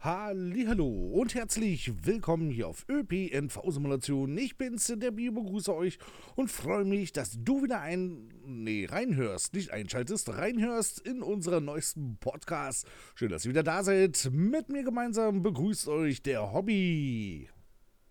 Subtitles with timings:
[0.00, 4.38] Hallo und herzlich willkommen hier auf ÖPNV Simulation.
[4.38, 5.98] Ich bin's, der Bio, begrüße euch
[6.36, 12.16] und freue mich, dass du wieder ein, nee, reinhörst, nicht einschaltest, reinhörst in unseren neuesten
[12.20, 12.86] Podcast.
[13.16, 14.30] Schön, dass ihr wieder da seid.
[14.30, 17.50] Mit mir gemeinsam begrüßt euch der Hobby.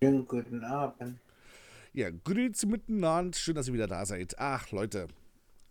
[0.02, 1.18] Schönen guten Abend.
[1.94, 3.34] Ja, grüezi miteinander.
[3.38, 4.38] Schön, dass ihr wieder da seid.
[4.38, 5.08] Ach, Leute,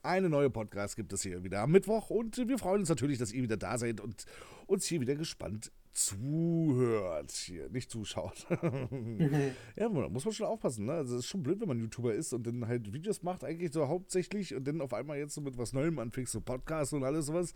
[0.07, 3.31] eine neue Podcast gibt es hier wieder am Mittwoch und wir freuen uns natürlich, dass
[3.31, 4.25] ihr wieder da seid und
[4.65, 8.45] uns hier wieder gespannt zuhört, hier, nicht zuschaut.
[9.75, 10.93] ja, muss man schon aufpassen, ne?
[10.93, 13.73] Also es ist schon blöd, wenn man YouTuber ist und dann halt Videos macht, eigentlich
[13.73, 17.03] so hauptsächlich und dann auf einmal jetzt so mit was Neuem anfängst, so Podcasts und
[17.03, 17.55] alles sowas,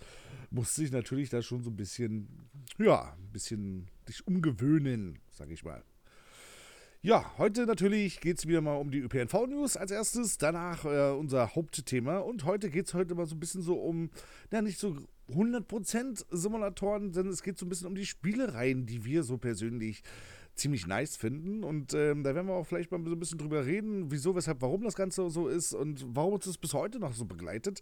[0.50, 5.64] muss sich natürlich da schon so ein bisschen, ja, ein bisschen dich umgewöhnen, sag ich
[5.64, 5.84] mal.
[7.04, 11.56] Ja, heute natürlich geht es wieder mal um die ÖPNV-News als erstes, danach äh, unser
[11.56, 14.12] Hauptthema und heute geht es heute mal so ein bisschen so um,
[14.52, 14.96] ja nicht so
[15.32, 20.04] 100% Simulatoren, denn es geht so ein bisschen um die Spielereien, die wir so persönlich
[20.54, 23.66] ziemlich nice finden und ähm, da werden wir auch vielleicht mal so ein bisschen drüber
[23.66, 27.16] reden, wieso, weshalb, warum das Ganze so ist und warum uns das bis heute noch
[27.16, 27.82] so begleitet.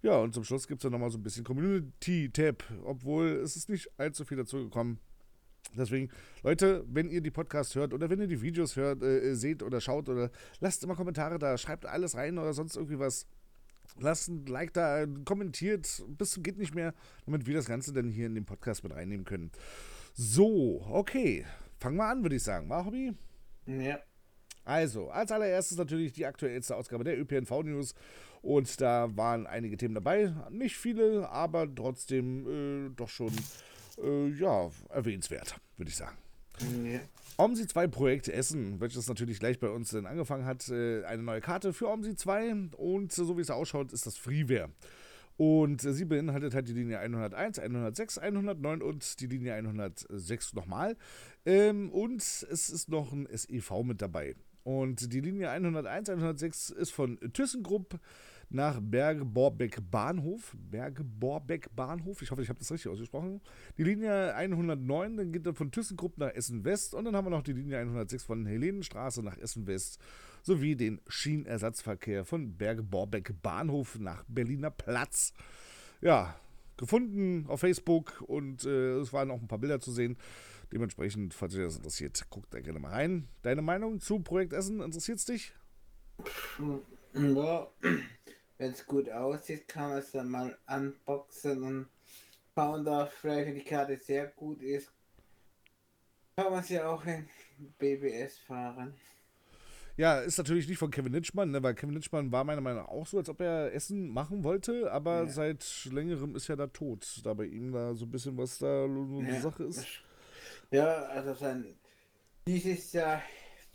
[0.00, 3.68] Ja, und zum Schluss gibt es dann nochmal so ein bisschen Community-Tab, obwohl es ist
[3.68, 5.00] nicht allzu viel dazu gekommen.
[5.76, 6.10] Deswegen,
[6.42, 9.80] Leute, wenn ihr die Podcasts hört oder wenn ihr die Videos hört, äh, seht oder
[9.80, 13.26] schaut oder lasst immer Kommentare da, schreibt alles rein oder sonst irgendwie was.
[13.98, 16.94] Lasst ein Like da, kommentiert, bis zum geht nicht mehr,
[17.26, 19.50] damit wir das Ganze dann hier in den Podcast mit reinnehmen können.
[20.14, 21.44] So, okay.
[21.78, 22.68] Fangen wir an, würde ich sagen.
[22.68, 23.14] War Hobby?
[23.66, 23.98] Ja.
[24.64, 27.94] Also, als allererstes natürlich die aktuellste Ausgabe der ÖPNV News.
[28.42, 30.34] Und da waren einige Themen dabei.
[30.50, 33.32] Nicht viele, aber trotzdem äh, doch schon
[34.02, 36.16] äh, ja, erwähnenswert, würde ich sagen.
[36.84, 37.00] ja.
[37.36, 41.40] OMSI 2 Projekt Essen, welches natürlich gleich bei uns dann angefangen hat, äh, eine neue
[41.40, 44.68] Karte für OMSI 2 und so wie es ausschaut, ist das Freeware.
[45.40, 50.98] Und äh, sie beinhaltet halt die Linie 101, 106, 109 und die Linie 106 nochmal.
[51.46, 54.36] Ähm, und es ist noch ein SEV mit dabei.
[54.64, 57.98] Und die Linie 101, 106 ist von ThyssenKrupp
[58.50, 60.56] nach Berge-Borbeck Bahnhof.
[60.70, 63.40] Berge-Borbeck Bahnhof, ich hoffe, ich habe das richtig ausgesprochen.
[63.78, 67.30] Die Linie 109, dann geht dann von ThyssenKrupp nach Essen West und dann haben wir
[67.30, 69.98] noch die Linie 106 von Helenenstraße nach Essen West
[70.42, 75.32] sowie den Schienenersatzverkehr von Berge-Borbeck Bahnhof nach Berliner Platz.
[76.00, 76.34] Ja,
[76.76, 80.16] gefunden auf Facebook und äh, es waren auch ein paar Bilder zu sehen.
[80.72, 83.28] Dementsprechend, falls euch das interessiert, guckt da gerne mal rein.
[83.42, 85.52] Deine Meinung zu Projekt Essen, interessiert es dich?
[87.12, 87.68] Ja,
[88.60, 91.88] wenn es gut aussieht, kann man es dann mal unboxen und
[92.54, 94.92] schauen darf, vielleicht wenn die Karte sehr gut ist,
[96.36, 97.28] kann man sie auch in
[97.78, 98.98] BBS fahren.
[99.96, 102.88] Ja, ist natürlich nicht von Kevin Nitschmann, ne, weil Kevin Nitschmann war meiner Meinung nach
[102.88, 105.28] auch so, als ob er Essen machen wollte, aber Ja.
[105.28, 108.86] seit längerem ist ja da tot, da bei ihm da so ein bisschen was da
[108.88, 109.90] so eine Ja, Sache ist.
[110.70, 111.78] Ja, also dann
[112.46, 113.22] dieses Jahr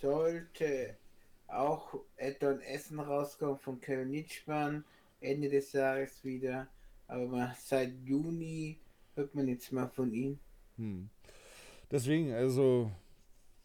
[0.02, 0.97] sollte
[1.47, 4.83] auch Addon Essen rauskommen von Kevin Nitschmann,
[5.19, 6.67] Ende des Jahres wieder,
[7.07, 8.79] aber mal seit Juni
[9.16, 10.39] hört man nichts mehr von ihm.
[10.78, 11.09] Hm.
[11.89, 12.91] Deswegen, also,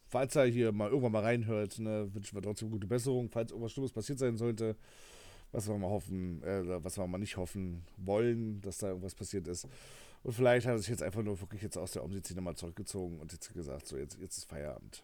[0.07, 3.71] falls er hier mal irgendwann mal reinhört, ne, wünschen wir trotzdem gute Besserung, falls irgendwas
[3.71, 4.75] Schlimmes passiert sein sollte,
[5.51, 9.47] was wir mal hoffen, äh, was wir mal nicht hoffen wollen, dass da irgendwas passiert
[9.47, 9.67] ist.
[10.23, 13.19] Und vielleicht hat er sich jetzt einfach nur wirklich jetzt aus der Umsitzszene mal zurückgezogen
[13.19, 15.03] und jetzt gesagt, so, jetzt, jetzt ist Feierabend.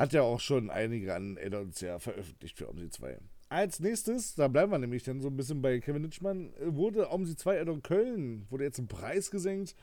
[0.00, 3.18] Hat ja auch schon einige an Addons ja veröffentlicht für OMSI 2.
[3.50, 7.10] Als nächstes, da bleiben wir nämlich dann so ein bisschen bei Kevin Nitschmann, äh, wurde
[7.10, 9.74] OMSI 2 Addon Köln, wurde jetzt im Preis gesenkt.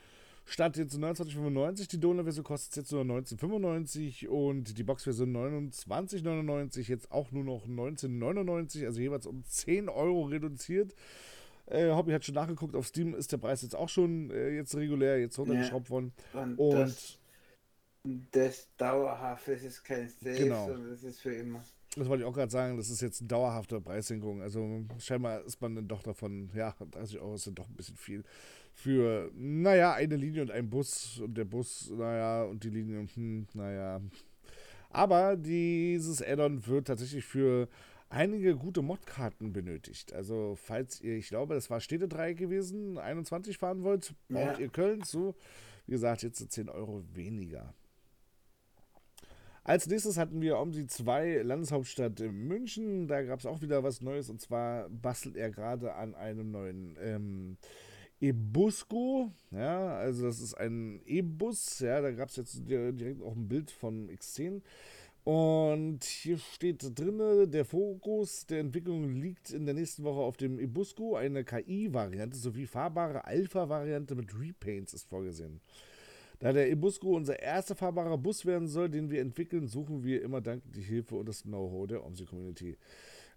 [0.44, 7.30] Statt jetzt 29,95, die Donor-Version kostet jetzt nur 19,95 und die Box-Version 29,99, jetzt auch
[7.30, 10.96] nur noch 19,99, also jeweils um 10 Euro reduziert.
[11.66, 14.74] Äh, Hobby hat schon nachgeguckt, auf Steam ist der Preis jetzt auch schon äh, jetzt
[14.74, 16.12] regulär, jetzt runtergeschraubt worden.
[16.32, 17.17] Und, Und
[18.30, 20.66] das, dauerhaft, das ist kein Save, Genau.
[20.68, 21.62] sondern das ist für immer.
[21.96, 24.40] Das wollte ich auch gerade sagen, das ist jetzt eine dauerhafte Preissenkung.
[24.42, 27.96] Also scheinbar ist man dann doch davon, ja, 30 Euro ist dann doch ein bisschen
[27.96, 28.24] viel
[28.74, 33.46] für, naja, eine Linie und ein Bus und der Bus, naja, und die Linie, hm,
[33.54, 34.00] naja.
[34.90, 37.68] Aber dieses Add-on wird tatsächlich für
[38.10, 40.12] einige gute Modkarten benötigt.
[40.12, 44.58] Also falls ihr, ich glaube, das war Städtedreieck gewesen, 21 fahren wollt, braucht Ja.
[44.58, 45.34] ihr Köln zu.
[45.86, 47.74] Wie gesagt, jetzt sind 10 Euro weniger.
[49.64, 53.06] Als nächstes hatten wir OMSI 2 Landeshauptstadt in München.
[53.06, 56.96] Da gab es auch wieder was Neues und zwar bastelt er gerade an einem neuen
[57.02, 57.56] ähm,
[58.20, 59.30] Ebusco.
[59.50, 61.80] Ja, also das ist ein E-Bus.
[61.80, 64.62] Ja, da gab es jetzt di- direkt auch ein Bild von X10.
[65.24, 70.58] Und hier steht drin, der Fokus der Entwicklung liegt in der nächsten Woche auf dem
[70.58, 71.16] Ebusco.
[71.16, 75.60] Eine KI-Variante sowie fahrbare Alpha-Variante mit Repaints ist vorgesehen.
[76.40, 80.40] Da der Ebusco unser erster fahrbarer Bus werden soll, den wir entwickeln, suchen wir immer
[80.40, 82.76] dankend die Hilfe und das Know-how der OMSI-Community.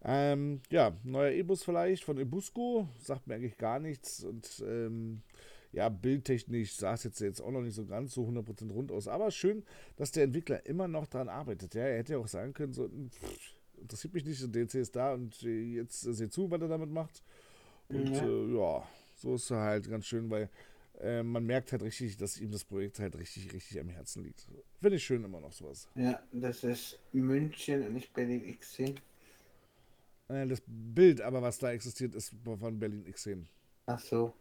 [0.04, 5.22] Ähm, ja, neuer E-Bus vielleicht von Ebusco, sagt mir eigentlich gar nichts und ähm,
[5.72, 9.08] ja, bildtechnisch sah es jetzt, jetzt auch noch nicht so ganz so 100% rund aus,
[9.08, 9.64] aber schön,
[9.96, 11.76] dass der Entwickler immer noch daran arbeitet.
[11.76, 14.96] Ja, er hätte ja auch sagen können, so, pff, interessiert mich nicht, der DLC ist
[14.96, 17.24] da und jetzt seht zu, was er damit macht.
[17.90, 20.50] Und ja, äh, ja so ist er halt ganz schön, weil
[21.02, 24.48] äh, man merkt halt richtig, dass ihm das Projekt halt richtig, richtig am Herzen liegt.
[24.80, 25.88] Finde ich schön immer noch sowas.
[25.96, 28.98] Ja, das ist München und nicht Berlin X10.
[30.30, 33.44] Äh, das Bild, aber was da existiert, ist von Berlin X10.
[33.88, 34.34] Ach so.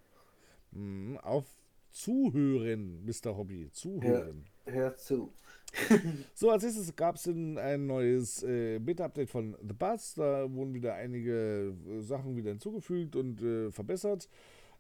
[0.73, 1.47] Mhm, auf
[1.91, 3.37] Zuhören, Mr.
[3.37, 3.69] Hobby.
[3.73, 4.45] Zuhören.
[4.65, 5.33] Hör, hör zu.
[6.35, 10.15] so, als nächstes gab es ein neues äh, Beta-Update von The Buzz.
[10.15, 14.29] Da wurden wieder einige äh, Sachen wieder hinzugefügt und äh, verbessert.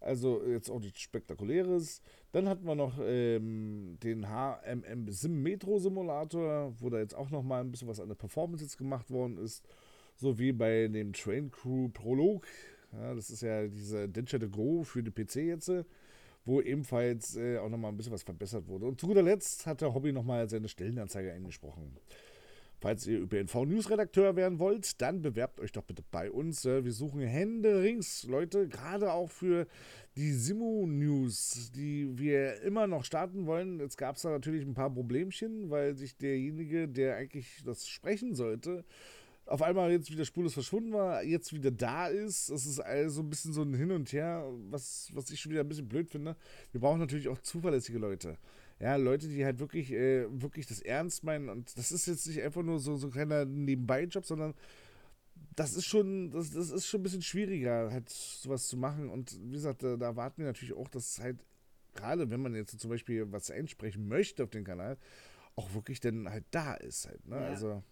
[0.00, 2.02] Also jetzt auch nichts Spektakuläres.
[2.32, 7.43] Dann hatten wir noch ähm, den HMM Sim Metro Simulator, wo da jetzt auch noch
[7.43, 9.64] mal ein bisschen was an der Performance jetzt gemacht worden ist.
[10.17, 12.47] So wie bei dem Train Crew Prolog.
[12.93, 15.70] Ja, das ist ja diese Denture Go für die PC jetzt
[16.44, 18.87] wo ebenfalls äh, auch nochmal ein bisschen was verbessert wurde.
[18.87, 21.96] Und zu guter Letzt hat der Hobby nochmal seine Stellenanzeige eingesprochen.
[22.81, 26.65] Falls ihr ÖPNV-News-Redakteur werden wollt, dann bewerbt euch doch bitte bei uns.
[26.65, 29.67] Wir suchen Hände rings, Leute, gerade auch für
[30.17, 33.81] die Simo-News, die wir immer noch starten wollen.
[33.81, 38.35] Jetzt gab es da natürlich ein paar Problemchen, weil sich derjenige, der eigentlich das sprechen
[38.35, 38.85] sollte,
[39.44, 42.50] auf einmal jetzt wieder spurlos verschwunden war, jetzt wieder da ist.
[42.50, 45.62] Das ist also ein bisschen so ein Hin und Her, was, was ich schon wieder
[45.62, 46.35] ein bisschen blöd finde.
[46.73, 48.38] Wir brauchen natürlich auch zuverlässige Leute.
[48.81, 51.49] Ja, Leute, die halt wirklich, äh, wirklich das ernst meinen.
[51.50, 54.55] Und das ist jetzt nicht einfach nur so, so ein kleiner Nebenbei-Job, sondern
[55.55, 59.11] das ist schon, das, das ist schon ein bisschen schwieriger, halt sowas zu machen.
[59.11, 61.44] Und wie gesagt, da, da erwarten wir natürlich auch, dass halt,
[61.94, 64.97] gerade wenn man jetzt zum Beispiel was einsprechen möchte auf den Kanal,
[65.56, 67.27] auch wirklich dann halt da ist halt.
[67.27, 67.37] Ne?
[67.37, 67.49] Ja.
[67.49, 67.82] Also.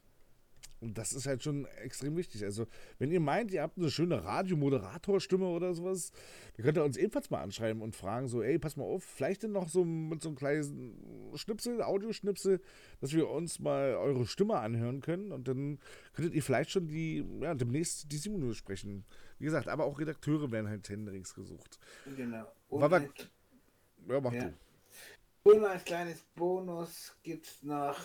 [0.80, 2.44] Und das ist halt schon extrem wichtig.
[2.44, 2.66] Also,
[2.98, 6.12] wenn ihr meint, ihr habt eine schöne Radiomoderatorstimme oder sowas,
[6.56, 9.42] dann könnt ihr uns ebenfalls mal anschreiben und fragen, so, ey, pass mal auf, vielleicht
[9.42, 12.60] denn noch so mit so einem kleinen Schnipsel, Audioschnipsel,
[13.00, 15.78] dass wir uns mal eure Stimme anhören können und dann
[16.12, 19.04] könntet ihr vielleicht schon die, ja, demnächst die Simone sprechen.
[19.38, 21.78] Wie gesagt, aber auch Redakteure werden halt händeringst gesucht.
[22.16, 22.46] Genau.
[22.68, 24.44] Und war, ja, mach ja.
[24.44, 24.54] du.
[25.50, 27.98] Und als kleines Bonus gibt es noch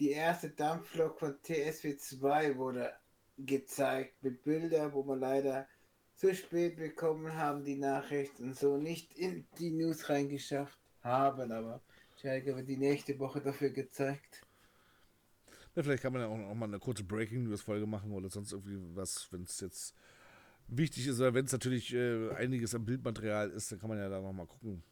[0.00, 2.92] die erste Dampflok von TSW2 wurde
[3.36, 5.68] gezeigt mit Bildern, wo wir leider
[6.16, 11.82] zu spät bekommen haben, die Nachrichten so nicht in die News reingeschafft haben, aber
[12.20, 14.46] Schalke wird die nächste Woche dafür gezeigt.
[15.74, 18.28] Ja, vielleicht kann man ja auch, auch mal eine kurze Breaking News Folge machen oder
[18.28, 19.94] sonst irgendwie was, wenn es jetzt
[20.66, 24.08] wichtig ist oder wenn es natürlich äh, einiges an Bildmaterial ist, dann kann man ja
[24.08, 24.82] da nochmal gucken.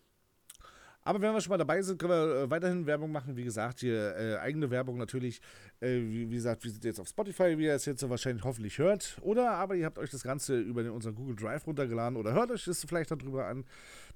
[1.09, 3.35] Aber wenn wir schon mal dabei sind, können wir äh, weiterhin Werbung machen.
[3.35, 5.41] Wie gesagt, hier äh, eigene Werbung natürlich.
[5.81, 8.45] Äh, wie, wie, gesagt, wir sind jetzt auf Spotify, wie ihr es jetzt so wahrscheinlich
[8.45, 9.17] hoffentlich hört.
[9.23, 12.51] Oder aber ihr habt euch das Ganze über den, unseren Google Drive runtergeladen oder hört
[12.51, 13.65] euch das vielleicht darüber an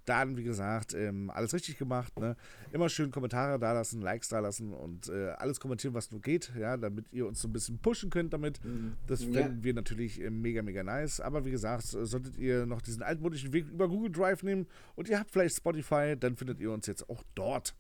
[0.05, 2.19] dann, wie gesagt, ähm, alles richtig gemacht.
[2.19, 2.37] Ne?
[2.73, 6.53] Immer schön Kommentare da lassen, Likes da lassen und äh, alles kommentieren, was nur geht,
[6.59, 8.63] ja, damit ihr uns so ein bisschen pushen könnt damit.
[8.65, 8.95] Mhm.
[9.07, 9.65] Das fänden ja.
[9.65, 11.21] wir natürlich äh, mega, mega nice.
[11.21, 15.19] Aber wie gesagt, solltet ihr noch diesen altmodischen Weg über Google Drive nehmen und ihr
[15.19, 17.75] habt vielleicht Spotify, dann findet ihr uns jetzt auch dort.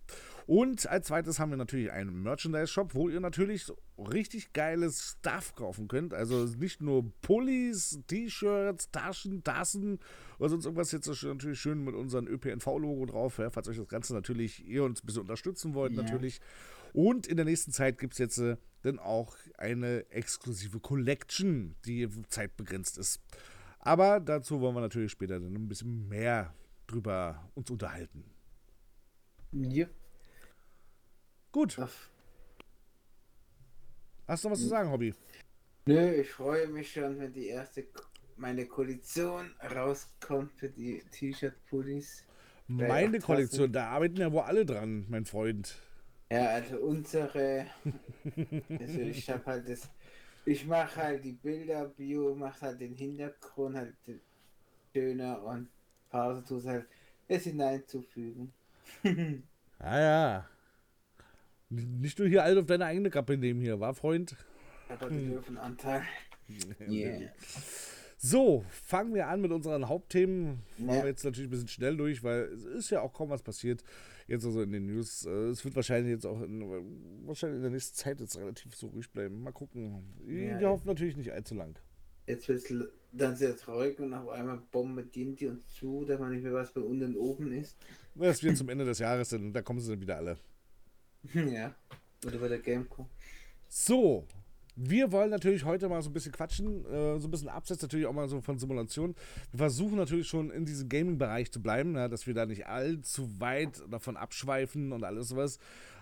[0.46, 5.54] Und als zweites haben wir natürlich einen Merchandise-Shop, wo ihr natürlich so richtig geiles Stuff
[5.54, 6.14] kaufen könnt.
[6.14, 9.98] Also nicht nur Pullis, T-Shirts, Taschen, Tassen
[10.38, 10.92] oder sonst irgendwas.
[10.92, 15.02] Jetzt natürlich schön mit unserem ÖPNV-Logo drauf, ja, falls euch das Ganze natürlich, ihr uns
[15.02, 16.02] ein bisschen unterstützen wollt, yeah.
[16.02, 16.40] natürlich.
[16.92, 22.08] Und in der nächsten Zeit gibt es jetzt äh, dann auch eine exklusive Collection, die
[22.28, 23.20] zeitbegrenzt ist.
[23.78, 26.54] Aber dazu wollen wir natürlich später dann ein bisschen mehr
[26.86, 28.24] drüber uns unterhalten.
[29.52, 29.86] Ja.
[31.52, 31.78] Gut.
[34.26, 35.14] Hast du noch was zu sagen, Hobby?
[35.84, 37.86] Nö, ich freue mich schon, wenn die erste
[38.36, 42.24] meine Kollektion rauskommt für die T-Shirt-Pullis.
[42.68, 45.76] Meine Kollektion, da arbeiten ja wohl alle dran, mein Freund.
[46.30, 47.66] Ja, also unsere.
[48.70, 49.90] also ich habe halt das.
[50.44, 53.94] Ich mache halt die Bilder, Bio macht halt den Hintergrund halt
[54.92, 55.68] schöner und
[56.10, 56.86] Pause tut halt
[57.28, 58.52] es hineinzufügen.
[59.78, 60.48] ah ja.
[61.72, 64.36] Nicht nur hier alles auf deine eigene Kappe nehmen hier, war Freund?
[64.88, 66.02] Aber den Löwenanteil.
[66.88, 67.30] yeah.
[68.18, 70.60] So, fangen wir an mit unseren Hauptthemen.
[70.78, 70.84] Ja.
[70.84, 73.42] Machen wir jetzt natürlich ein bisschen schnell durch, weil es ist ja auch kaum was
[73.42, 73.82] passiert.
[74.28, 75.24] Jetzt also in den News.
[75.24, 76.60] Äh, es wird wahrscheinlich jetzt auch in,
[77.26, 79.42] wahrscheinlich in der nächsten Zeit jetzt relativ so ruhig bleiben.
[79.42, 80.04] Mal gucken.
[80.28, 81.76] Ja, wir hoffen natürlich nicht allzu lang.
[82.26, 86.30] jetzt wird es dann sehr traurig und auf einmal bombardieren die uns zu, dass man
[86.30, 87.76] nicht mehr weiß, bei unten oben ist.
[88.14, 90.36] Das wird zum Ende des Jahres, dann, da kommen sie dann wieder alle.
[91.34, 91.74] Ja,
[92.26, 93.06] oder bei der Gamecom.
[93.68, 94.26] So,
[94.74, 98.06] wir wollen natürlich heute mal so ein bisschen quatschen, äh, so ein bisschen abseits natürlich
[98.06, 99.14] auch mal so von Simulationen.
[99.50, 103.28] Wir versuchen natürlich schon in diesem Gaming-Bereich zu bleiben, ja, dass wir da nicht allzu
[103.40, 105.58] weit davon abschweifen und alles sowas.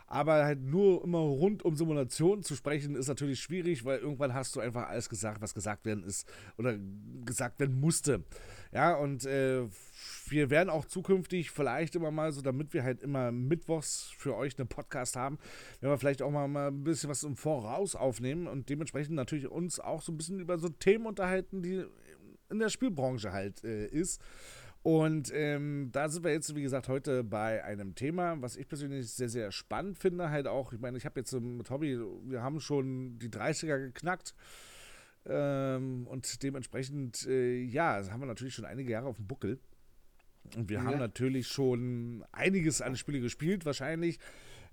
[0.07, 4.57] Aber halt nur immer rund um Simulationen zu sprechen, ist natürlich schwierig, weil irgendwann hast
[4.57, 6.77] du einfach alles gesagt, was gesagt werden ist oder
[7.25, 8.25] gesagt werden musste.
[8.73, 9.69] Ja, und äh,
[10.31, 14.59] wir werden auch zukünftig vielleicht immer mal so, damit wir halt immer mittwochs für euch
[14.59, 15.39] einen Podcast haben,
[15.81, 19.81] werden wir vielleicht auch mal, ein bisschen was im Voraus aufnehmen und dementsprechend natürlich uns
[19.81, 21.85] auch so ein bisschen über so Themen unterhalten, die
[22.51, 24.21] in der Spielbranche halt äh, ist.
[24.83, 29.11] Und ähm, da sind wir jetzt, wie gesagt, heute bei einem Thema, was ich persönlich
[29.11, 30.31] sehr, sehr spannend finde.
[30.31, 34.35] Halt auch, ich meine, ich habe jetzt mit Hobby, wir haben schon die 30er geknackt.
[35.27, 39.61] Ähm, und dementsprechend, äh, ja, haben wir natürlich schon einige Jahre auf dem Buckel.
[40.57, 40.85] Und wir ja.
[40.85, 44.19] haben natürlich schon einiges an Spiele gespielt, wahrscheinlich.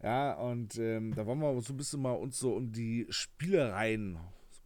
[0.01, 4.17] Ja, und ähm, da wollen wir so ein bisschen mal uns so um die Spielereien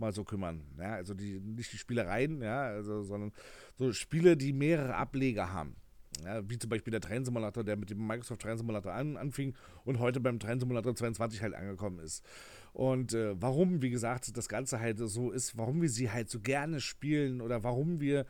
[0.01, 0.63] mal so kümmern.
[0.77, 3.31] Ja, also die, nicht die Spielereien, ja, also, sondern
[3.77, 5.77] so Spiele, die mehrere Ableger haben.
[6.25, 9.55] Ja, wie zum Beispiel der Train Simulator, der mit dem Microsoft Train Simulator an, anfing
[9.85, 12.25] und heute beim Train Simulator 22 halt angekommen ist.
[12.73, 16.41] Und äh, warum, wie gesagt, das Ganze halt so ist, warum wir sie halt so
[16.41, 18.25] gerne spielen oder warum wir,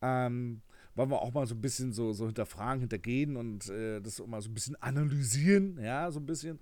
[0.00, 0.62] ähm,
[0.96, 4.40] wollen wir auch mal so ein bisschen so, so hinterfragen, hintergehen und äh, das mal
[4.40, 6.58] so ein bisschen analysieren, ja, so ein bisschen.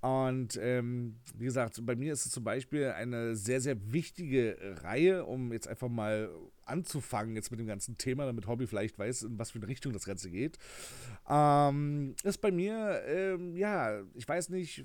[0.00, 5.24] Und ähm, wie gesagt, bei mir ist es zum Beispiel eine sehr, sehr wichtige Reihe,
[5.24, 6.30] um jetzt einfach mal
[6.64, 9.92] anzufangen jetzt mit dem ganzen Thema, damit Hobby vielleicht weiß, in was für eine Richtung
[9.92, 10.58] das Ganze geht.
[11.28, 14.84] Ähm, ist bei mir, ähm, ja, ich weiß nicht,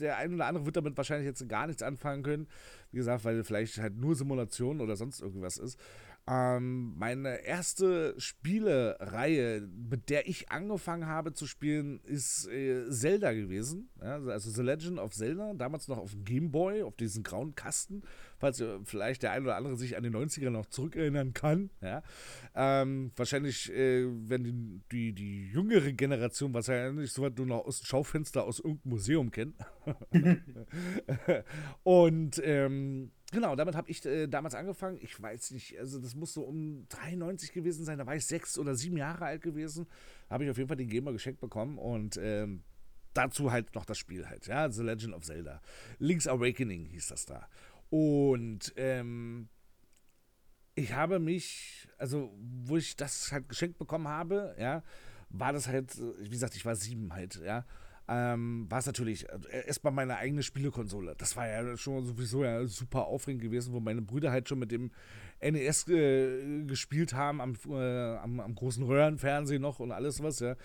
[0.00, 2.48] der eine oder andere wird damit wahrscheinlich jetzt gar nichts anfangen können.
[2.90, 5.78] Wie gesagt, weil vielleicht halt nur Simulation oder sonst irgendwas ist.
[6.26, 13.88] Ähm, meine erste Spielereihe, mit der ich angefangen habe zu spielen, ist äh, Zelda gewesen.
[14.00, 17.54] Ja, also The Legend of Zelda, damals noch auf dem Game Boy, auf diesen grauen
[17.54, 18.02] Kasten,
[18.38, 21.70] falls vielleicht der ein oder andere sich an die 90er noch zurückerinnern kann.
[21.80, 22.02] Ja.
[22.54, 27.80] Ähm, wahrscheinlich, äh, wenn die, die, die, jüngere Generation wahrscheinlich so weit nur noch aus
[27.80, 29.56] dem Schaufenster aus irgendeinem Museum kennt.
[31.82, 34.98] Und ähm, Genau, damit habe ich äh, damals angefangen.
[35.00, 37.98] Ich weiß nicht, also das muss so um 93 gewesen sein.
[37.98, 39.86] Da war ich sechs oder sieben Jahre alt gewesen.
[40.28, 42.64] Habe ich auf jeden Fall den Gamer geschenkt bekommen und ähm,
[43.14, 45.60] dazu halt noch das Spiel halt, ja, The Legend of Zelda.
[45.98, 47.48] Link's Awakening hieß das da.
[47.88, 49.48] Und ähm,
[50.74, 52.32] ich habe mich, also
[52.64, 54.82] wo ich das halt geschenkt bekommen habe, ja,
[55.28, 57.64] war das halt, wie gesagt, ich war sieben halt, ja
[58.12, 61.14] ähm, war es natürlich äh, erstmal meine eigene Spielekonsole.
[61.16, 64.72] Das war ja schon sowieso ja super aufregend gewesen, wo meine Brüder halt schon mit
[64.72, 64.90] dem
[65.40, 70.56] NES äh, gespielt haben, am, äh, am, am, großen Röhrenfernsehen noch und alles was, ja.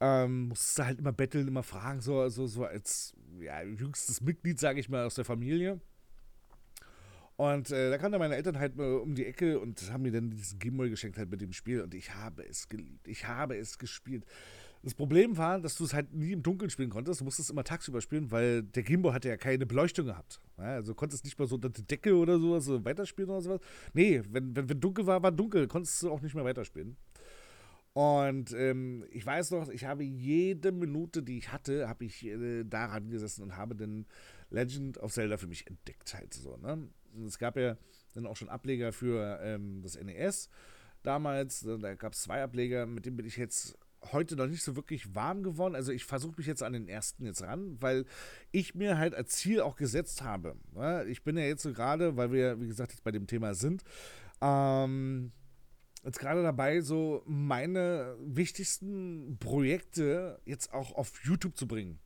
[0.00, 4.80] Ähm, musste halt immer betteln, immer fragen, so, so, so als ja, jüngstes Mitglied, sage
[4.80, 5.80] ich mal, aus der Familie.
[7.36, 10.30] Und äh, da kamen dann meine Eltern halt um die Ecke und haben mir dann
[10.30, 13.06] diesen Gameboy geschenkt halt mit dem Spiel und ich habe es geliebt.
[13.06, 14.24] Ich habe es gespielt.
[14.82, 17.20] Das Problem war, dass du es halt nie im Dunkeln spielen konntest.
[17.20, 20.40] Du musstest immer tagsüber spielen, weil der Gameboy hatte ja keine Beleuchtung gehabt.
[20.56, 23.60] Also konntest nicht mal so unter die Decke oder sowas so weiterspielen oder sowas.
[23.94, 25.66] Nee, wenn, wenn, wenn dunkel war, war dunkel.
[25.66, 26.96] Konntest du auch nicht mehr weiterspielen.
[27.96, 32.62] Und ähm, ich weiß noch, ich habe jede Minute, die ich hatte, habe ich äh,
[32.62, 34.06] daran gesessen und habe den
[34.50, 36.58] Legend of Zelda für mich entdeckt halt so.
[36.58, 36.88] Ne?
[37.26, 37.78] es gab ja
[38.14, 40.50] dann auch schon Ableger für ähm, das NES
[41.02, 41.60] damals.
[41.60, 43.78] Da gab es zwei Ableger, mit denen bin ich jetzt
[44.12, 45.74] heute noch nicht so wirklich warm geworden.
[45.74, 48.04] Also ich versuche mich jetzt an den ersten jetzt ran, weil
[48.52, 50.56] ich mir halt als Ziel auch gesetzt habe.
[51.08, 53.82] Ich bin ja jetzt so gerade, weil wir, wie gesagt, jetzt bei dem Thema sind,
[54.40, 55.32] ähm,
[56.04, 61.98] jetzt gerade dabei, so meine wichtigsten Projekte jetzt auch auf YouTube zu bringen.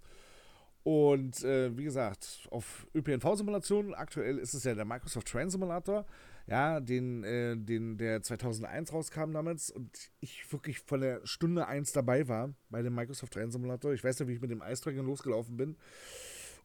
[0.83, 6.07] Und äh, wie gesagt, auf ÖPNV-Simulationen, aktuell ist es ja der Microsoft Train Simulator
[6.50, 11.92] ja, den, äh, den, der 2001 rauskam damals und ich wirklich von der Stunde 1
[11.92, 13.92] dabei war bei dem Microsoft Train Simulator.
[13.92, 15.76] Ich weiß ja, wie ich mit dem Eisträger losgelaufen bin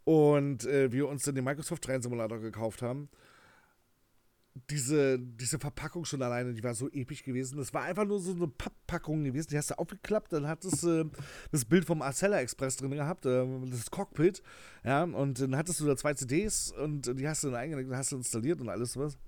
[0.04, 3.10] und äh, wir uns dann den Microsoft Train Simulator gekauft haben.
[4.72, 7.58] Diese, diese Verpackung schon alleine, die war so episch gewesen.
[7.58, 9.50] Das war einfach nur so eine Papppackung gewesen.
[9.52, 11.06] Die hast du aufgeklappt, dann hat es äh,
[11.52, 14.42] das Bild vom Arcella Express drin gehabt, äh, das Cockpit.
[14.84, 18.14] Ja, und dann hattest du da zwei CDs und die hast du dann eingelegt, hast
[18.14, 19.20] du installiert und alles was.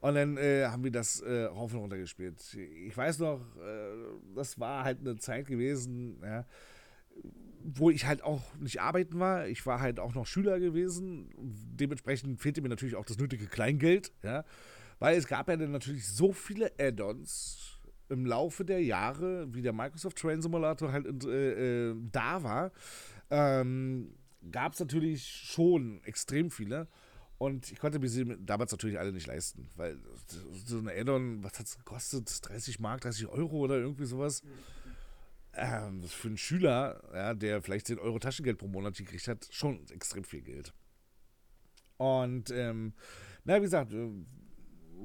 [0.00, 2.42] Und dann äh, haben wir das äh, rauf und runter gespielt.
[2.54, 3.90] Ich weiß noch, äh,
[4.34, 6.44] das war halt eine Zeit gewesen, ja,
[7.62, 9.48] wo ich halt auch nicht arbeiten war.
[9.48, 11.30] Ich war halt auch noch Schüler gewesen.
[11.36, 14.44] Dementsprechend fehlte mir natürlich auch das nötige Kleingeld, ja.
[14.98, 19.72] Weil es gab ja dann natürlich so viele Add-ons im Laufe der Jahre, wie der
[19.72, 22.72] Microsoft Train Simulator halt äh, äh, da war,
[23.30, 24.14] ähm,
[24.50, 26.88] gab es natürlich schon extrem viele.
[27.38, 29.98] Und ich konnte mir sie damals natürlich alle nicht leisten, weil
[30.64, 32.48] so eine Add-on, was hat es gekostet?
[32.48, 34.42] 30 Mark, 30 Euro oder irgendwie sowas.
[35.52, 39.86] Ähm, für einen Schüler, ja, der vielleicht 10 Euro Taschengeld pro Monat gekriegt hat, schon
[39.90, 40.72] extrem viel Geld.
[41.98, 42.92] Und, ähm,
[43.44, 44.08] na, wie gesagt, äh,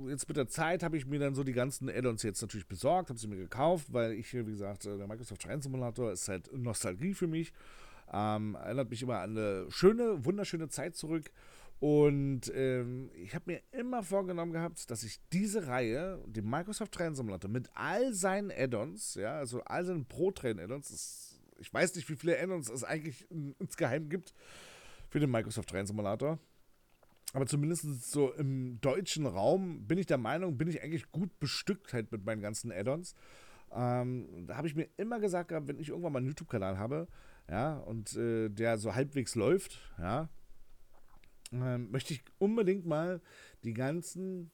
[0.07, 3.09] jetzt mit der Zeit habe ich mir dann so die ganzen Add-ons jetzt natürlich besorgt,
[3.09, 6.51] habe sie mir gekauft, weil ich, wie gesagt, äh, der Microsoft Train Simulator ist halt
[6.53, 7.53] Nostalgie für mich.
[8.11, 11.31] Ähm, erinnert mich immer an eine schöne, wunderschöne Zeit zurück.
[11.81, 17.15] Und ähm, ich habe mir immer vorgenommen gehabt, dass ich diese Reihe, den Microsoft Train
[17.15, 22.39] Simulator, mit all seinen Add-ons, ja, also all seinen Pro-Train-Add-ons, ich weiß nicht, wie viele
[22.39, 23.25] Add-ons es eigentlich
[23.57, 24.35] insgeheim gibt
[25.09, 26.38] für den Microsoft Train Simulator.
[27.33, 31.93] Aber zumindest so im deutschen Raum bin ich der Meinung, bin ich eigentlich gut bestückt
[31.93, 33.15] halt mit meinen ganzen Add-ons.
[33.73, 37.07] Ähm, da habe ich mir immer gesagt, wenn ich irgendwann mal einen YouTube-Kanal habe,
[37.50, 40.29] ja, und äh, der so halbwegs läuft, ja,
[41.51, 43.22] ähm, möchte ich unbedingt mal
[43.63, 44.51] die ganzen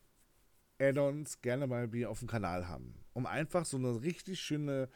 [0.80, 2.94] Add-ons gerne mal wieder auf dem Kanal haben.
[3.14, 4.90] Um einfach so eine richtig schöne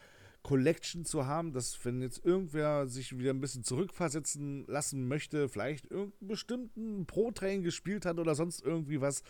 [0.43, 5.89] Collection zu haben, dass wenn jetzt irgendwer sich wieder ein bisschen zurückversetzen lassen möchte, vielleicht
[5.89, 9.23] irgendeinen bestimmten Pro-Train gespielt hat oder sonst irgendwie was,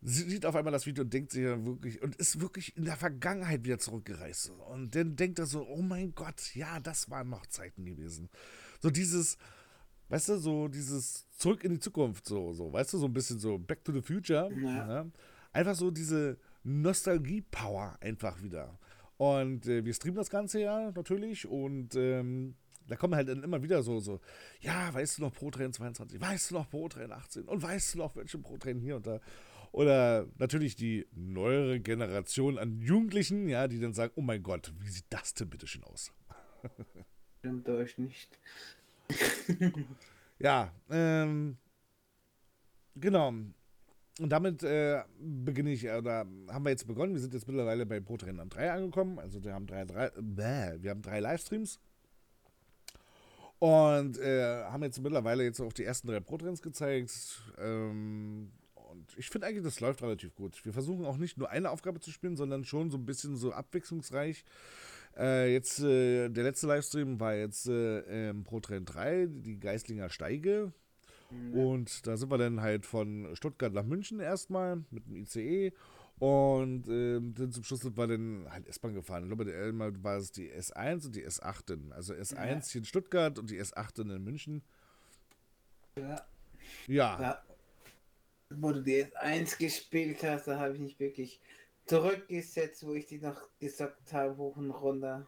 [0.00, 2.96] sieht auf einmal das Video und denkt sich ja wirklich und ist wirklich in der
[2.96, 4.50] Vergangenheit wieder zurückgereist.
[4.50, 8.28] Und dann denkt er so, oh mein Gott, ja, das waren noch Zeiten gewesen.
[8.80, 9.36] So dieses,
[10.12, 13.38] weißt du, so dieses Zurück in die Zukunft, so, so, weißt du, so ein bisschen
[13.38, 14.50] so Back to the Future.
[14.60, 14.88] Ja.
[14.88, 15.06] Ja?
[15.52, 18.78] Einfach so diese Nostalgie-Power einfach wieder.
[19.16, 22.56] Und äh, wir streamen das Ganze ja natürlich und ähm,
[22.88, 24.20] da kommen halt dann immer wieder so, so,
[24.60, 27.94] ja, weißt du noch Pro Train 22, weißt du noch Pro Train 18 und weißt
[27.94, 29.18] du noch welche Pro Train hier und da.
[29.70, 34.90] Oder natürlich die neuere Generation an Jugendlichen, ja, die dann sagen, oh mein Gott, wie
[34.90, 36.12] sieht das denn bitte schön aus?
[37.38, 38.38] Stimmt euch nicht.
[40.38, 41.56] ja, ähm,
[42.94, 43.28] genau.
[44.20, 47.14] Und damit äh, beginne ich, oder haben wir jetzt begonnen.
[47.14, 49.18] Wir sind jetzt mittlerweile bei Pro Trainer 3 angekommen.
[49.18, 51.80] Also wir haben drei, drei, bäh, wir haben drei Livestreams.
[53.62, 57.42] Und äh, haben jetzt mittlerweile jetzt auch die ersten drei Pro-Trends gezeigt.
[57.58, 58.50] Ähm,
[59.14, 60.64] und ich finde eigentlich, das läuft relativ gut.
[60.64, 63.52] Wir versuchen auch nicht nur eine Aufgabe zu spielen, sondern schon so ein bisschen so
[63.52, 64.44] abwechslungsreich.
[65.16, 70.08] Äh, jetzt, äh, der letzte Livestream war jetzt äh, ähm, Pro Trend 3, die Geislinger
[70.08, 70.72] Steige.
[71.30, 71.54] Mhm.
[71.54, 75.72] Und da sind wir dann halt von Stuttgart nach München erstmal mit dem ICE.
[76.18, 79.24] Und ähm, dann zum Schluss sind wir dann halt S-Bahn gefahren.
[79.24, 81.92] Ich glaube, einmal war es die S1 und die S8.
[81.92, 82.60] Also S1 ja.
[82.60, 84.62] hier in Stuttgart und die S8 in München.
[85.96, 86.24] Ja.
[86.86, 87.20] Ja.
[87.20, 87.42] ja.
[88.58, 91.40] Wo du die S1 gespielt hast, da habe ich nicht wirklich
[91.86, 95.26] zurückgesetzt, wo ich die noch gesagt habe, hoch und runter.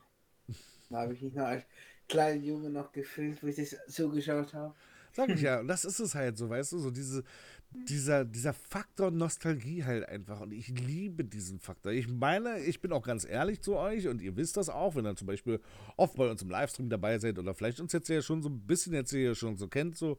[0.90, 1.64] Da habe ich nicht noch als
[2.08, 4.74] kleiner Junge noch gefühlt, wo ich das so geschaut habe.
[5.12, 7.24] Sag ich ja, und das ist es halt so, weißt du, so diese,
[7.70, 10.40] dieser, dieser Faktor Nostalgie halt einfach.
[10.40, 11.92] Und ich liebe diesen Faktor.
[11.92, 15.06] Ich meine, ich bin auch ganz ehrlich zu euch und ihr wisst das auch, wenn
[15.06, 15.60] ihr zum Beispiel
[15.96, 18.60] oft bei uns im Livestream dabei seid oder vielleicht uns jetzt ja schon so ein
[18.60, 20.18] bisschen jetzt hier schon so kennt, so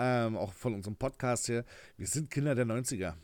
[0.00, 1.64] ähm, auch von unserem Podcast her.
[1.98, 3.14] Wir sind Kinder der 90er.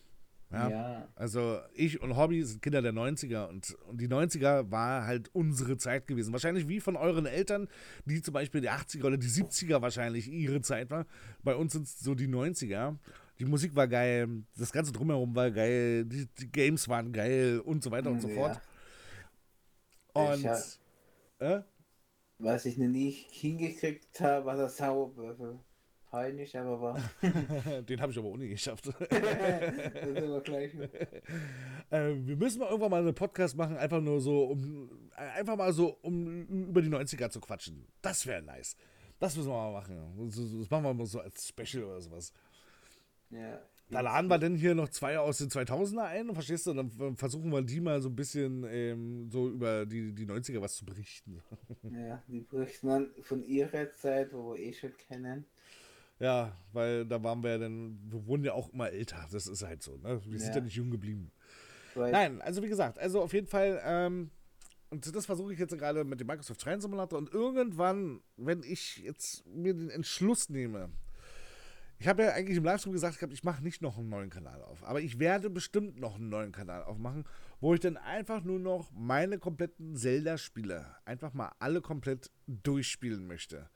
[0.53, 5.05] Ja, ja, Also ich und Hobby sind Kinder der 90er und, und die 90er war
[5.05, 6.33] halt unsere Zeit gewesen.
[6.33, 7.69] Wahrscheinlich wie von euren Eltern,
[8.05, 11.07] die zum Beispiel die 80er oder die 70er wahrscheinlich ihre Zeit war.
[11.43, 12.97] Bei uns sind es so die 90er.
[13.39, 17.83] Die Musik war geil, das Ganze drumherum war geil, die, die Games waren geil und
[17.83, 18.61] so weiter und so fort.
[20.13, 20.59] Und ich hab,
[21.41, 21.63] äh?
[22.39, 24.57] was ich noch nie hingekriegt habe, war
[26.17, 27.83] das Sauerwürfel peinlich, aber war.
[27.83, 28.87] Den habe ich aber auch nie geschafft.
[28.99, 30.75] das ist aber gleich.
[31.91, 35.73] äh, wir müssen mal irgendwann mal einen Podcast machen, einfach nur so, um einfach mal
[35.73, 37.87] so, um über die 90er zu quatschen.
[38.03, 38.77] Das wäre nice.
[39.19, 40.29] Das müssen wir mal machen.
[40.29, 42.33] Das machen wir mal so als Special oder sowas.
[43.31, 43.61] Ja.
[43.89, 46.73] Da laden wir denn hier noch zwei aus den 2000er ein, verstehst du?
[46.73, 50.61] Und dann versuchen wir die mal so ein bisschen ähm, so über die, die 90er
[50.61, 51.41] was zu berichten.
[51.85, 55.47] Ja, die berichten dann von ihrer Zeit, wo wir eh schon kennen.
[56.19, 59.27] Ja, weil da waren wir ja dann, wir wurden ja auch immer älter.
[59.31, 60.21] Das ist halt so, ne?
[60.25, 60.45] Wir ja.
[60.45, 61.31] sind ja nicht jung geblieben.
[61.95, 62.13] Right.
[62.13, 64.31] Nein, also wie gesagt, also auf jeden Fall, ähm,
[64.91, 68.99] und das versuche ich jetzt gerade mit dem Microsoft Train Simulator und irgendwann, wenn ich
[68.99, 70.91] jetzt mir den Entschluss nehme,
[71.99, 74.85] Ich habe ja eigentlich im Livestream gesagt, ich mache nicht noch einen neuen Kanal auf.
[74.85, 77.25] Aber ich werde bestimmt noch einen neuen Kanal aufmachen,
[77.61, 83.71] wo ich dann einfach nur noch meine kompletten Zelda-Spiele einfach mal alle komplett durchspielen möchte.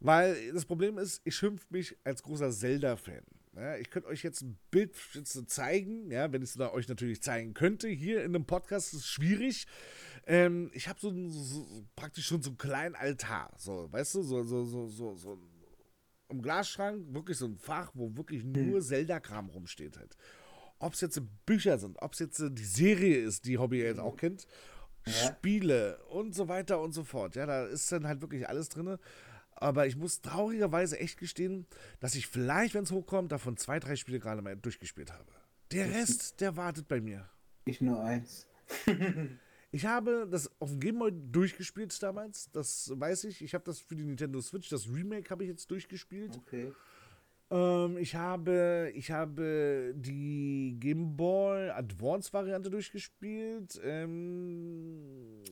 [0.00, 3.22] Weil das Problem ist, ich schimpfe mich als großer Zelda-Fan.
[3.56, 7.54] Ja, ich könnte euch jetzt ein Bild zeigen, ja, wenn ich es euch natürlich zeigen
[7.54, 7.88] könnte.
[7.88, 9.66] Hier in einem Podcast ist es schwierig.
[10.26, 14.44] Ähm, ich habe so, so, praktisch schon so einen kleinen Altar, so, weißt du, so,
[14.44, 15.38] so, so, so, so
[16.28, 18.52] im Glasschrank wirklich so ein Fach, wo wirklich hm.
[18.52, 20.16] nur Zelda-Kram rumsteht halt.
[20.78, 24.16] Ob es jetzt Bücher sind, ob es jetzt die Serie ist, die Hobby jetzt auch
[24.16, 24.46] kennt,
[25.06, 25.12] ja.
[25.12, 27.34] Spiele und so weiter und so fort.
[27.34, 28.98] Ja, da ist dann halt wirklich alles drin.
[29.60, 31.66] Aber ich muss traurigerweise echt gestehen,
[32.00, 35.32] dass ich vielleicht, wenn es hochkommt, davon zwei, drei Spiele gerade mal durchgespielt habe.
[35.72, 37.28] Der Rest, der wartet bei mir.
[37.64, 38.46] Ich nur eins.
[39.70, 43.42] ich habe das auf dem Gameboy durchgespielt damals, das weiß ich.
[43.42, 46.36] Ich habe das für die Nintendo Switch, das Remake habe ich jetzt durchgespielt.
[46.36, 46.72] Okay.
[47.50, 53.80] Ähm, ich habe, ich habe die Game Boy Advance Variante durchgespielt.
[53.82, 55.42] Ähm,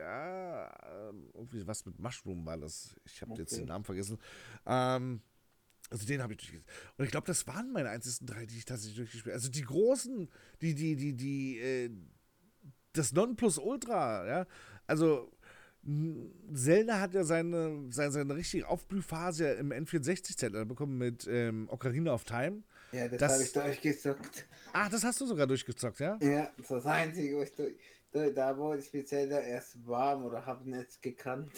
[0.00, 2.96] ja, ähm, irgendwie was mit Mushroom war das.
[3.04, 3.42] Ich habe okay.
[3.42, 4.18] jetzt den Namen vergessen.
[4.66, 5.20] Ähm,
[5.90, 6.64] also den habe ich durchgespielt.
[6.96, 9.34] Und ich glaube, das waren meine einzigen drei, die ich tatsächlich durchgespielt habe.
[9.34, 10.28] Also die großen,
[10.62, 11.90] die, die, die, die, äh,
[12.92, 14.46] das Nonplusultra, ja.
[14.86, 15.32] Also
[16.52, 22.24] Zelda hat ja seine, seine, seine richtige Aufblühphase im N64-Zeitalter bekommen mit ähm, Ocarina of
[22.24, 22.62] Time.
[22.92, 24.46] Ja, das, das habe ich durchgezockt.
[24.72, 26.18] Ach, das hast du sogar durchgezockt, ja?
[26.20, 27.74] Ja, das ist das Einzige, wo ich durch,
[28.12, 31.50] da wurde ich mit Zelda erst warm oder habe es gekannt.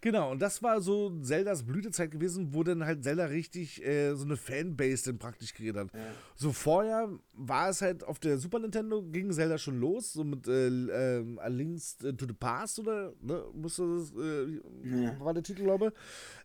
[0.00, 4.24] Genau, und das war so Zeldas Blütezeit gewesen, wo dann halt Zelda richtig äh, so
[4.24, 5.92] eine Fanbase dann praktisch kreiert hat.
[5.92, 6.00] Ja.
[6.36, 10.46] So vorher war es halt auf der Super Nintendo, ging Zelda schon los, so mit
[10.46, 15.18] äh, äh, A Links to the Past oder, ne, musste das, äh, ja.
[15.18, 15.92] war der Titel, glaube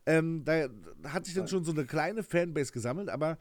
[0.07, 0.67] ähm, da
[1.07, 3.37] hatte ich dann schon so eine kleine Fanbase gesammelt, aber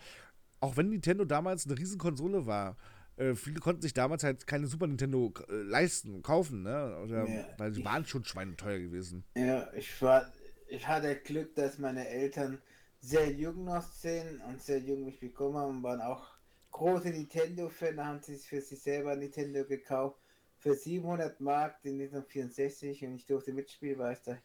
[0.60, 2.76] auch wenn Nintendo damals eine Riesenkonsole war,
[3.16, 6.98] äh, viele konnten sich damals halt keine Super Nintendo äh, leisten, kaufen, ne?
[7.02, 9.24] Oder, ja, weil sie waren schon schweineteuer gewesen.
[9.36, 10.32] Ja, ich war,
[10.68, 12.60] ich hatte Glück, dass meine Eltern
[13.00, 16.26] sehr jung noch sind und sehr jung mich bekommen haben und waren auch
[16.70, 20.18] große Nintendo-Fan, da haben sie sich für sich selber Nintendo gekauft.
[20.58, 24.38] Für 700 Mark den Nintendo 64 und ich durfte mitspielen, war ich da,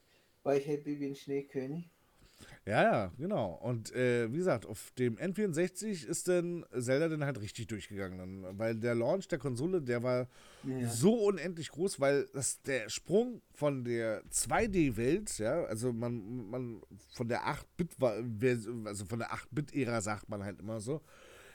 [0.44, 1.90] war ich happy wie ein Schneekönig.
[2.66, 3.54] Ja, ja, genau.
[3.62, 8.46] Und äh, wie gesagt, auf dem N64 ist dann Zelda dann halt richtig durchgegangen.
[8.58, 10.28] weil der Launch der Konsole, der war
[10.64, 10.90] ja.
[10.90, 16.82] so unendlich groß, weil das der Sprung von der 2D-Welt, ja, also man, man
[17.14, 17.96] von der 8-Bit,
[18.86, 21.02] also von der 8-Bit-Ära sagt man halt immer so.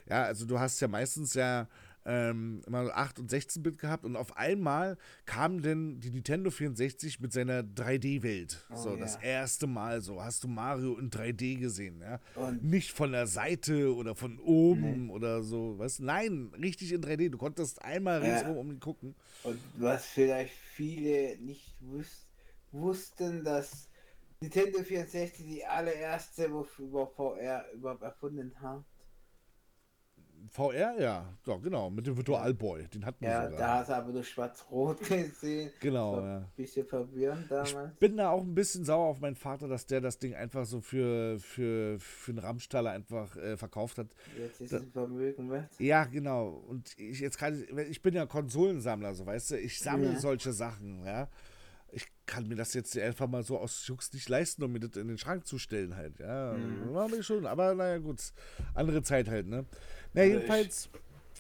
[0.09, 1.69] Ja, also du hast ja meistens ja
[2.05, 7.33] ähm, immer 8 und 16-Bit gehabt und auf einmal kam denn die Nintendo 64 mit
[7.33, 8.67] seiner 3D-Welt.
[8.71, 8.97] Oh, so, ja.
[8.97, 10.23] das erste Mal so.
[10.23, 12.21] Hast du Mario in 3D gesehen, ja?
[12.35, 15.13] Und Nicht von der Seite oder von oben nee.
[15.13, 16.01] oder so, was?
[16.01, 17.31] Nein, richtig in 3D.
[17.31, 18.37] Du konntest einmal ja.
[18.37, 19.15] ringsum um gucken.
[19.45, 22.27] Und was vielleicht viele nicht wus
[22.73, 23.89] wussten, dass
[24.41, 28.83] Nintendo 64 die allererste, wofür VR überhaupt erfunden hat.
[30.51, 33.61] VR, ja, ja, genau, mit dem Virtual Boy, den hatten wir ja, sogar.
[33.61, 35.71] Ja, da hast du aber nur schwarz-rot gesehen.
[35.81, 36.39] Genau, ja.
[36.39, 37.93] Ein bisschen verwirrend damals.
[37.93, 40.65] Ich bin da auch ein bisschen sauer auf meinen Vater, dass der das Ding einfach
[40.65, 44.09] so für, für, für einen Ramstaller einfach äh, verkauft hat.
[44.39, 45.71] Jetzt ist es ein Vermögen wert.
[45.79, 46.49] Ja, genau.
[46.69, 50.19] Und ich jetzt kann ich bin ja Konsolensammler, so weißt du, ich sammle ja.
[50.19, 51.29] solche Sachen, ja
[51.93, 54.97] ich kann mir das jetzt einfach mal so aus Schux nicht leisten, um mir das
[54.97, 56.19] in den Schrank zu stellen halt.
[56.19, 56.95] Ja, mhm.
[56.95, 58.33] war mir schon, aber naja, gut.
[58.75, 59.67] Andere Zeit halt, ne?
[60.13, 60.91] Na, also jedenfalls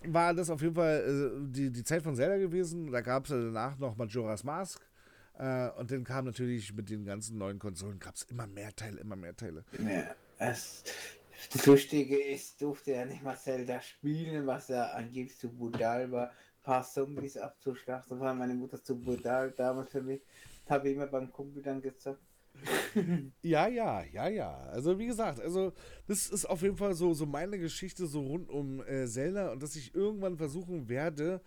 [0.06, 2.90] war das auf jeden Fall äh, die, die Zeit von Zelda gewesen.
[2.90, 4.80] Da gab es danach noch Majora's Mask.
[5.38, 9.00] Äh, und dann kam natürlich mit den ganzen neuen Konsolen gab es immer mehr Teile,
[9.00, 9.64] immer mehr Teile.
[9.78, 10.84] Ja, es,
[11.52, 16.28] das Lustige ist, durfte ja nicht mal Zelda spielen, was ja angeblich zu brutal war.
[16.28, 20.22] Ein paar Zombies abzuschlachten, war meine Mutter zu brutal damals für mich.
[20.68, 22.22] Habe ich immer beim Kumpel dann gezockt.
[23.42, 24.56] Ja, ja, ja, ja.
[24.70, 25.72] Also wie gesagt, also
[26.06, 29.62] das ist auf jeden Fall so, so meine Geschichte so rund um äh, Zelda und
[29.62, 31.40] dass ich irgendwann versuchen werde,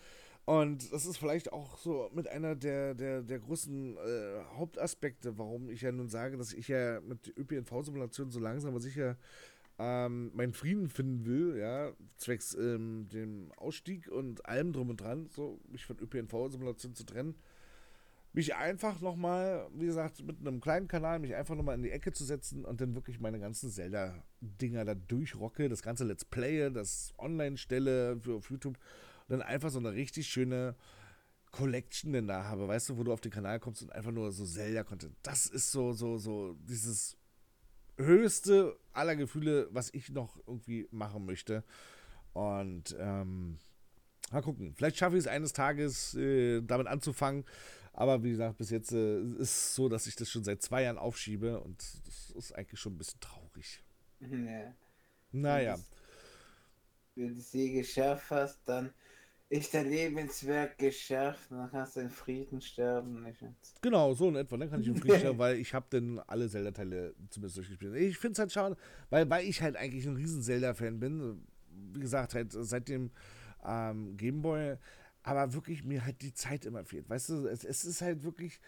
[0.46, 5.70] und das ist vielleicht auch so mit einer der, der, der großen äh, Hauptaspekte, warum
[5.72, 9.18] ich ja nun sage, dass ich ja mit ÖPNV-Simulation so langsam aber sicher
[9.80, 15.28] ähm, meinen Frieden finden will, ja, zwecks ähm, dem Ausstieg und allem drum und dran,
[15.32, 17.36] so mich von ÖPNV-Simulation zu trennen
[18.36, 22.12] mich einfach nochmal, wie gesagt, mit einem kleinen Kanal, mich einfach nochmal in die Ecke
[22.12, 27.14] zu setzen und dann wirklich meine ganzen Zelda-Dinger da durchrocke, das ganze Let's Play, das
[27.18, 28.78] online stelle auf YouTube
[29.28, 30.76] und dann einfach so eine richtig schöne
[31.52, 34.34] Collection denn da habe, weißt du, wo du auf den Kanal kommst und einfach nur
[34.34, 35.16] so Zelda-Content.
[35.24, 37.16] Das ist so, so, so, dieses
[37.98, 41.64] höchste aller Gefühle, was ich noch irgendwie machen möchte.
[42.34, 43.60] Und ähm,
[44.30, 44.74] mal gucken.
[44.76, 47.46] Vielleicht schaffe ich es eines Tages, äh, damit anzufangen.
[47.98, 50.84] Aber wie gesagt, bis jetzt äh, ist es so, dass ich das schon seit zwei
[50.84, 53.82] Jahren aufschiebe und das ist eigentlich schon ein bisschen traurig.
[54.20, 54.74] Ja.
[55.32, 55.80] Naja.
[57.16, 58.94] Wenn du sie geschafft hast, dann
[59.48, 63.24] ist dein Lebenswerk geschafft und dann kannst du in Frieden sterben.
[63.24, 63.40] Nicht?
[63.82, 64.58] Genau, so in etwa.
[64.58, 67.96] Dann kann ich in Frieden sterben, weil ich habe dann alle Zelda-Teile zumindest durchgespielt.
[67.96, 68.76] Ich finde es halt schade,
[69.10, 71.48] weil, weil ich halt eigentlich ein riesen Zelda-Fan bin.
[71.94, 73.12] Wie gesagt, halt seit dem
[73.66, 74.76] ähm, Gameboy.
[75.26, 77.10] Aber wirklich mir halt die Zeit immer fehlt.
[77.10, 78.60] Weißt du, es, es ist halt wirklich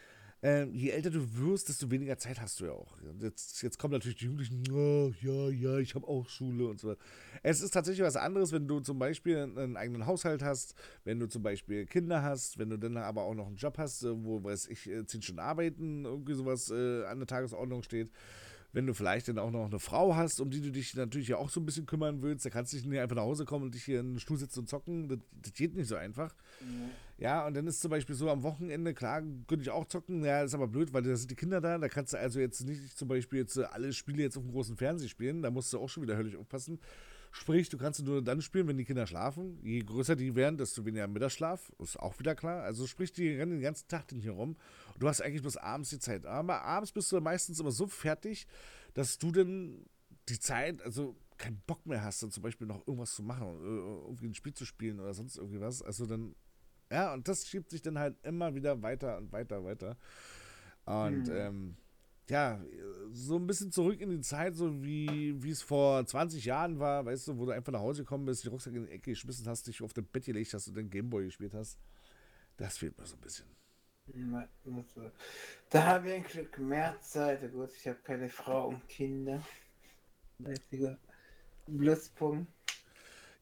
[0.44, 2.96] ähm, je älter du wirst, desto weniger Zeit hast du ja auch.
[3.22, 6.96] Jetzt, jetzt kommen natürlich die Jugendlichen, oh, ja, ja, ich habe auch Schule und so.
[7.42, 11.28] Es ist tatsächlich was anderes, wenn du zum Beispiel einen eigenen Haushalt hast, wenn du
[11.28, 14.44] zum Beispiel Kinder hast, wenn du dann aber auch noch einen Job hast, äh, wo,
[14.44, 18.12] weiß ich, äh, zehn Stunden arbeiten, irgendwie sowas äh, an der Tagesordnung steht
[18.78, 21.38] wenn du vielleicht dann auch noch eine Frau hast, um die du dich natürlich ja
[21.38, 23.74] auch so ein bisschen kümmern willst, da kannst du nicht einfach nach Hause kommen und
[23.74, 25.10] dich hier in den Stuhl sitzen und zocken.
[25.10, 26.36] Das, das geht nicht so einfach.
[26.62, 26.92] Mhm.
[27.18, 30.44] Ja, und dann ist zum Beispiel so am Wochenende, klar, könnte ich auch zocken, ja,
[30.44, 32.96] ist aber blöd, weil da sind die Kinder da, da kannst du also jetzt nicht
[32.96, 35.90] zum Beispiel jetzt alle Spiele jetzt auf dem großen Fernseher spielen, da musst du auch
[35.90, 36.80] schon wieder höllisch aufpassen.
[37.32, 39.60] Sprich, du kannst nur dann spielen, wenn die Kinder schlafen.
[39.64, 41.72] Je größer die werden, desto weniger Mittagsschlaf.
[41.80, 42.64] Ist auch wieder klar.
[42.64, 44.56] Also sprich, die rennen den ganzen Tag hier rum.
[44.98, 46.26] Du hast eigentlich bloß abends die Zeit.
[46.26, 48.48] Aber abends bist du meistens immer so fertig,
[48.94, 49.86] dass du dann
[50.30, 54.08] die Zeit, also keinen Bock mehr hast, dann zum Beispiel noch irgendwas zu machen, äh,
[54.08, 55.82] irgendwie ein Spiel zu spielen oder sonst irgendwie was.
[55.82, 56.36] Also dann,
[56.92, 59.98] ja, und das schiebt sich dann halt immer wieder weiter und weiter, weiter.
[60.86, 61.36] Und mhm.
[61.36, 61.78] ähm,
[62.30, 62.62] ja,
[63.12, 67.06] so ein bisschen zurück in die Zeit, so wie, wie es vor 20 Jahren war,
[67.06, 69.48] weißt du, wo du einfach nach Hause gekommen bist, die Rucksack in die Ecke geschmissen
[69.48, 71.80] hast, dich auf dem Bett gelegt hast und den Gameboy gespielt hast.
[72.58, 73.57] Das fehlt mir so ein bisschen.
[75.70, 77.52] Da habe ich ein Glück mehr Zeit.
[77.52, 79.42] Gut, ich habe keine Frau und Kinder.
[80.44, 80.98] Einziger
[81.66, 82.52] Pluspunkt.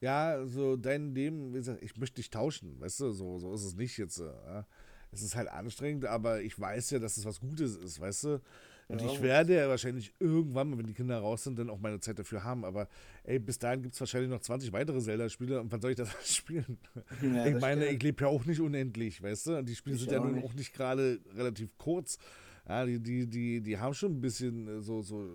[0.02, 3.64] Ja, so dein Leben, wie gesagt, ich möchte dich tauschen, weißt du, so, so ist
[3.64, 4.20] es nicht jetzt.
[4.20, 4.66] Ja.
[5.12, 8.42] Es ist halt anstrengend, aber ich weiß ja, dass es was Gutes ist, weißt du.
[8.88, 12.00] Und ja, ich werde ja wahrscheinlich irgendwann, wenn die Kinder raus sind, dann auch meine
[12.00, 12.64] Zeit dafür haben.
[12.64, 12.88] Aber
[13.24, 16.10] ey, bis dahin gibt es wahrscheinlich noch 20 weitere Zelda-Spiele und wann soll ich das
[16.36, 16.78] spielen?
[17.22, 17.98] Ja, ich meine, stimmt.
[17.98, 19.58] ich lebe ja auch nicht unendlich, weißt du?
[19.58, 22.20] Und die Spiele ich sind ja nun auch nicht gerade relativ kurz.
[22.68, 25.30] Ja, die, die, die, die haben schon ein bisschen äh, so, so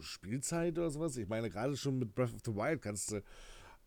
[0.00, 1.16] Spielzeit oder sowas.
[1.16, 3.22] Ich meine, gerade schon mit Breath of the Wild kannst du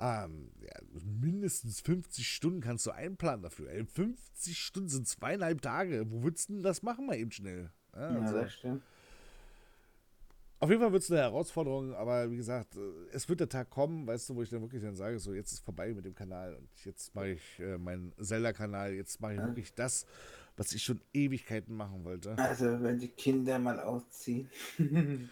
[0.02, 0.72] ähm, ja,
[1.04, 3.70] mindestens 50 Stunden kannst du einplanen dafür.
[3.70, 6.10] Ey, 50 Stunden sind zweieinhalb Tage.
[6.10, 7.70] Wo würdest du denn das machen, mal eben schnell?
[7.94, 8.36] Ja, also.
[8.36, 8.84] ja das stimmt.
[10.62, 12.80] Auf jeden Fall wird es eine Herausforderung, aber wie gesagt, äh,
[13.13, 15.54] es wird der Tag kommen, weißt du, wo ich dann wirklich dann sage, so jetzt
[15.54, 19.39] ist vorbei mit dem Kanal und jetzt mache ich äh, meinen Zelda-Kanal, jetzt mache ich
[19.39, 19.48] ja.
[19.48, 20.06] wirklich das,
[20.58, 22.38] was ich schon Ewigkeiten machen wollte.
[22.38, 24.50] Also wenn die Kinder mal ausziehen.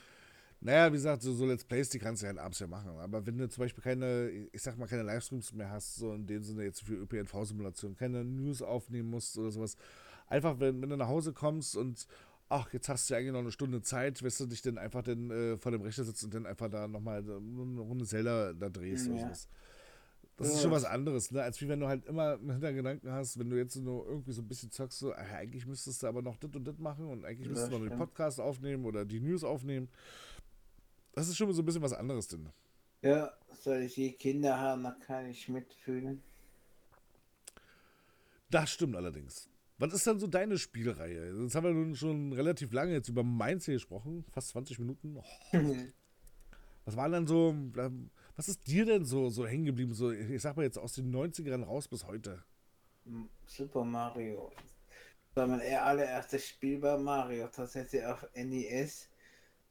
[0.61, 3.25] naja, wie gesagt, so, so Let's Plays, die kannst du halt abends ja machen, aber
[3.25, 6.41] wenn du zum Beispiel keine, ich sag mal, keine Livestreams mehr hast, so in dem
[6.41, 9.75] Sinne jetzt für ÖPNV-Simulation, keine News aufnehmen musst oder sowas,
[10.27, 12.07] einfach wenn, wenn du nach Hause kommst und
[12.49, 15.03] ach, jetzt hast du ja eigentlich noch eine Stunde Zeit, wirst du dich dann einfach
[15.03, 18.69] dann, äh, vor dem Rechner sitzen und dann einfach da nochmal eine Runde Zelda da
[18.69, 19.07] drehst.
[19.07, 19.13] Ja.
[19.13, 19.49] Oder sowas.
[20.37, 20.53] Das ja.
[20.53, 21.41] ist schon was anderes, ne?
[21.41, 24.43] als wie wenn du halt immer im Hintergedanken hast, wenn du jetzt nur irgendwie so
[24.43, 27.25] ein bisschen zockst, so, ach, eigentlich müsstest du aber noch das und das machen und
[27.25, 29.89] eigentlich müsstest du noch den Podcast aufnehmen oder die News aufnehmen.
[31.13, 32.49] Das ist schon so ein bisschen was anderes, denn.
[33.01, 33.33] Ja,
[33.63, 36.21] soll ich je Kinder haben, dann kann ich mitfühlen.
[38.51, 39.49] Das stimmt allerdings.
[39.79, 41.39] Was ist denn so deine Spielreihe?
[41.39, 45.17] Jetzt haben wir nun schon relativ lange jetzt über Mainz hier gesprochen, fast 20 Minuten.
[45.17, 45.23] Oh.
[46.85, 47.55] was war denn so,
[48.35, 49.93] was ist dir denn so, so hängen geblieben?
[49.93, 52.43] So, ich sag mal jetzt aus den 90ern raus bis heute.
[53.45, 54.51] Super Mario.
[55.27, 59.09] Das war mein allererstes Spiel bei Mario, tatsächlich auf NES.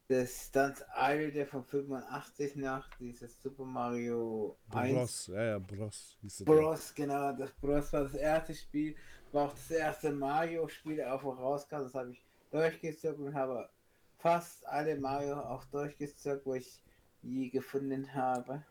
[0.09, 5.35] Das stand alte von 85 nach, dieses Super Mario Bros, 1.
[5.35, 6.16] ja, ja, Bros.
[6.45, 8.95] Bros, genau, das Bros war das erste Spiel,
[9.33, 13.69] war auch das erste Mario-Spiel, auch wo rauskam, das habe ich durchgezockt und habe
[14.19, 16.83] fast alle Mario auch durchgezockt, wo ich
[17.23, 18.62] je gefunden habe.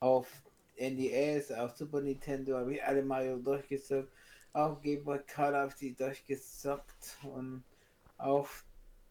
[0.00, 0.28] Auf
[0.76, 4.10] NES, auf Super Nintendo habe ich alle Mario durchgezockt,
[4.52, 7.64] auf Game Boy Color habe ich die durchgezockt und
[8.18, 8.64] auf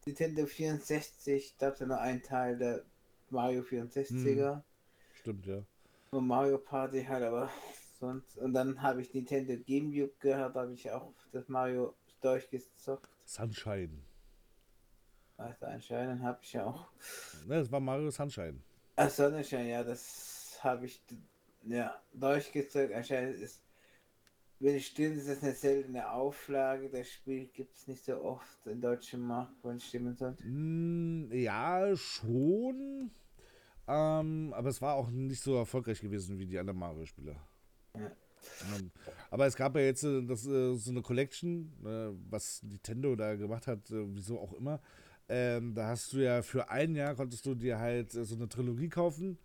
[0.06, 2.84] Nintendo 64 gab es ja noch einen Teil der
[3.30, 4.56] Mario 64er.
[4.56, 4.64] Hm.
[5.14, 5.64] Stimmt, ja.
[6.12, 7.50] Und Mario Party halt, aber
[8.04, 8.38] sonst.
[8.38, 13.10] Und dann habe ich Nintendo GameCube gehört, habe ich auch das Mario durchgezockt.
[13.26, 14.02] Sunshine.
[15.38, 16.88] Also anscheinend habe ich ja auch.
[17.46, 18.60] Ne, das war Mario Sunshine.
[18.96, 21.02] Ach, Sunshine, ja, das habe ich
[21.64, 22.94] ja durchgezockt.
[22.94, 23.64] Anscheinend ist
[24.64, 26.90] wenn es stimmt, ist das eine seltene Auflage.
[26.90, 30.42] Das Spiel gibt es nicht so oft im deutschen Markt, wenn es stimmen sollte.
[30.48, 33.12] Mm, ja, schon.
[33.88, 37.36] Ähm, aber es war auch nicht so erfolgreich gewesen wie die anderen Mario-Spiele.
[37.96, 38.92] Ähm,
[39.30, 43.36] aber es gab ja jetzt äh, das, äh, so eine Collection, äh, was Nintendo da
[43.36, 44.82] gemacht hat, äh, wieso auch immer.
[45.30, 48.90] Ähm, da hast du ja für ein Jahr konntest du dir halt so eine Trilogie
[48.90, 49.38] kaufen.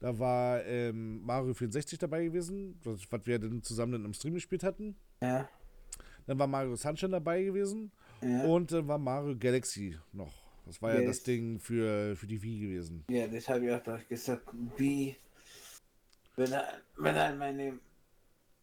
[0.00, 4.62] Da war ähm, Mario 64 dabei gewesen, was, was wir dann zusammen im Stream gespielt
[4.62, 4.96] hatten.
[5.20, 5.48] Ja.
[6.26, 7.90] Dann war Mario Sunshine dabei gewesen.
[8.22, 8.44] Ja.
[8.44, 10.32] Und dann war Mario Galaxy noch.
[10.66, 11.00] Das war yes.
[11.00, 13.04] ja das Ding für, für die Wii gewesen.
[13.10, 14.46] Ja, das habe ich auch gesagt.
[14.76, 15.16] Wie,
[16.36, 16.52] wenn,
[16.96, 17.78] wenn halt meine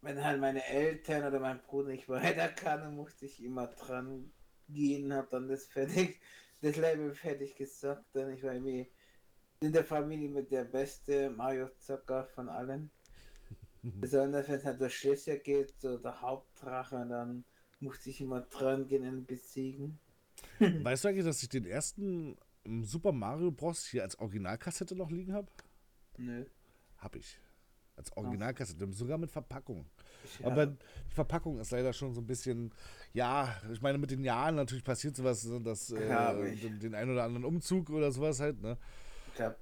[0.02, 4.32] wenn halt meine Eltern oder mein Bruder nicht weiter kann, dann musste ich immer dran
[4.70, 6.20] gehen, hab dann das fertig,
[6.62, 8.06] das Level fertig gesagt.
[8.14, 8.92] Dann ich war irgendwie
[9.60, 12.92] in der Familie mit der beste Mario Zocker von allen.
[13.82, 17.46] Besonders wenn es halt durch Schlösser geht, so der Hauptdrache, dann
[17.80, 20.00] musste ich immer dran gehen und besiegen.
[20.60, 22.38] Weißt du eigentlich, dass ich den ersten
[22.82, 23.86] Super Mario Bros.
[23.86, 25.48] hier als Originalkassette noch liegen habe?
[26.18, 26.46] Nö.
[26.98, 27.40] Hab ich.
[27.98, 29.86] Als Originalkassette, sogar mit Verpackung.
[30.40, 30.48] Ja.
[30.48, 32.74] Aber die Verpackung ist leider schon so ein bisschen,
[33.14, 37.12] ja, ich meine, mit den Jahren natürlich passiert sowas, ne, dass ja, äh, den, einen
[37.12, 38.78] oder anderen Umzug oder sowas halt, ne?
[39.34, 39.56] Ich habe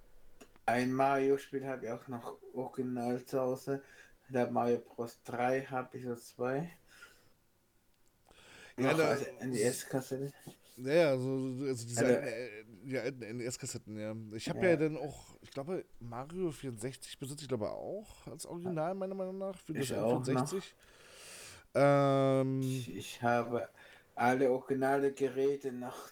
[0.65, 3.84] ein Mario-Spiel habe ich auch noch original zu Hause.
[4.30, 5.22] Der Mario Bros.
[5.26, 6.72] 3 habe ich so zwei.
[8.78, 10.32] Ja, noch also NES-Kassette.
[10.78, 14.15] Ja, also, also diese also, äh, ja, NES-Kassetten, ja.
[14.36, 14.69] Ich habe ja.
[14.69, 14.78] ja.
[14.78, 19.58] dann auch, ich glaube, Mario 64 besitze ich glaube auch als Original, meiner Meinung nach,
[19.58, 20.73] für das 64.
[21.75, 23.67] Ähm, ich, ich, habe
[24.15, 26.12] alle originale Geräte noch,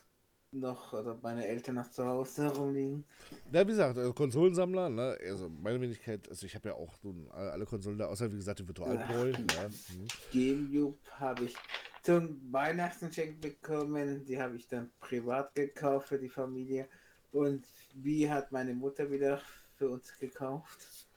[0.52, 3.06] noch, oder meine Eltern noch zu Hause herumliegen.
[3.52, 5.18] Ja, wie gesagt, also Konsolensammler, ne?
[5.24, 8.60] Also meine Wenigkeit, also ich habe ja auch nun alle Konsolen da, außer wie gesagt
[8.60, 9.32] die Virtual Boy.
[9.32, 9.70] Ja.
[9.70, 10.08] Mhm.
[10.34, 11.56] Gamecube habe ich
[12.02, 14.26] zum Weihnachtsgeschenk bekommen.
[14.26, 16.90] Die habe ich dann privat gekauft für die Familie.
[17.32, 19.42] Und wie hat meine Mutter wieder
[19.78, 21.08] für uns gekauft?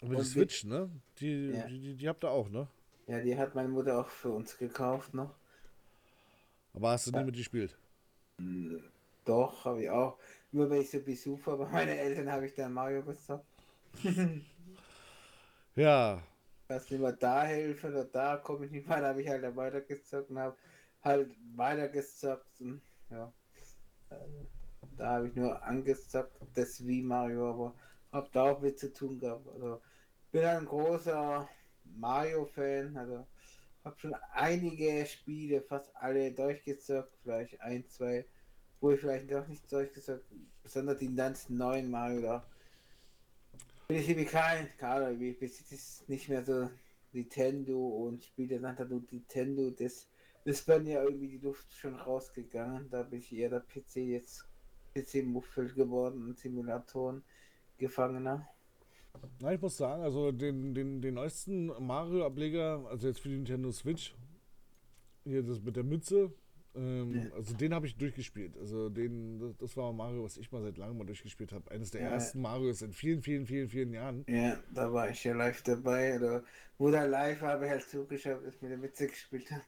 [0.00, 0.90] Aber die Switch, ne?
[1.18, 1.66] Die, ja.
[1.66, 2.66] die, die, die, habt ihr auch, ne?
[3.06, 5.34] Ja, die hat meine Mutter auch für uns gekauft noch.
[6.74, 7.18] Aber hast du ja.
[7.20, 7.76] nie mit gespielt?
[9.24, 10.18] Doch, habe ich auch.
[10.50, 13.44] Nur wenn ich so Besuch war bei meinen Eltern, habe ich dann Mario gezockt.
[15.76, 16.22] ja,
[16.72, 20.38] dass immer da helfe oder da komme ich nicht weiter, habe ich halt weitergezockt und
[20.38, 20.56] habe
[21.02, 23.32] halt weitergezockt und ja.
[24.10, 24.14] Äh,
[24.96, 27.74] da habe ich nur angezockt, das wie Mario, aber
[28.12, 29.46] habe da auch mit zu tun gehabt.
[29.48, 29.80] Also
[30.30, 31.48] bin ein großer
[31.96, 33.26] Mario-Fan, also
[33.84, 38.24] habe schon einige Spiele, fast alle durchgezockt, vielleicht ein, zwei,
[38.80, 40.24] wo ich vielleicht doch nicht durchgezockt,
[40.62, 42.46] besonders die ganzen neuen Mario da
[43.92, 46.70] bin ich irgendwie kein, gerade wie besitze ich nicht mehr so
[47.12, 50.08] Nintendo und spiele dann nur Nintendo, das
[50.44, 52.88] ist bei mir irgendwie die Luft schon rausgegangen.
[52.88, 54.46] Da bin ich eher der PC jetzt
[54.94, 57.22] PC-Muffel geworden und Simulatoren
[57.78, 58.48] Gefangener.
[59.40, 63.70] Na, ich muss sagen, also den, den, den neuesten Mario-Ableger, also jetzt für die Nintendo
[63.72, 64.14] Switch,
[65.24, 66.32] hier das mit der Mütze,
[66.74, 67.36] ähm, ja.
[67.36, 68.56] Also den habe ich durchgespielt.
[68.56, 71.70] Also den, das war Mario, was ich mal seit langem mal durchgespielt habe.
[71.70, 72.08] Eines der ja.
[72.08, 74.24] ersten Marios in vielen, vielen, vielen, vielen Jahren.
[74.28, 76.16] Ja, da war ich ja live dabei.
[76.16, 76.44] Oder
[76.78, 79.62] wo da live habe ich halt zugeschaut, dass mir der Witze gespielt hat.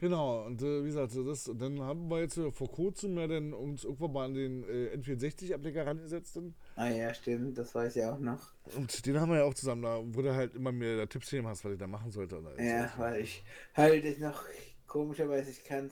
[0.00, 3.52] Genau, und äh, wie gesagt, das, dann haben wir jetzt äh, vor kurzem ja dann
[3.52, 6.36] uns irgendwann mal an den äh, N64-Ableger rangesetzt.
[6.36, 6.54] Dann.
[6.74, 8.50] Ah ja, stimmt, das weiß ich auch noch.
[8.74, 11.48] Und den haben wir ja auch zusammen, da wurde halt immer mehr der Tipps gegeben
[11.48, 12.38] hast, was ich da machen sollte.
[12.38, 14.42] Oder ja, weil ich halt ich noch
[14.86, 15.90] komischerweise, ich kann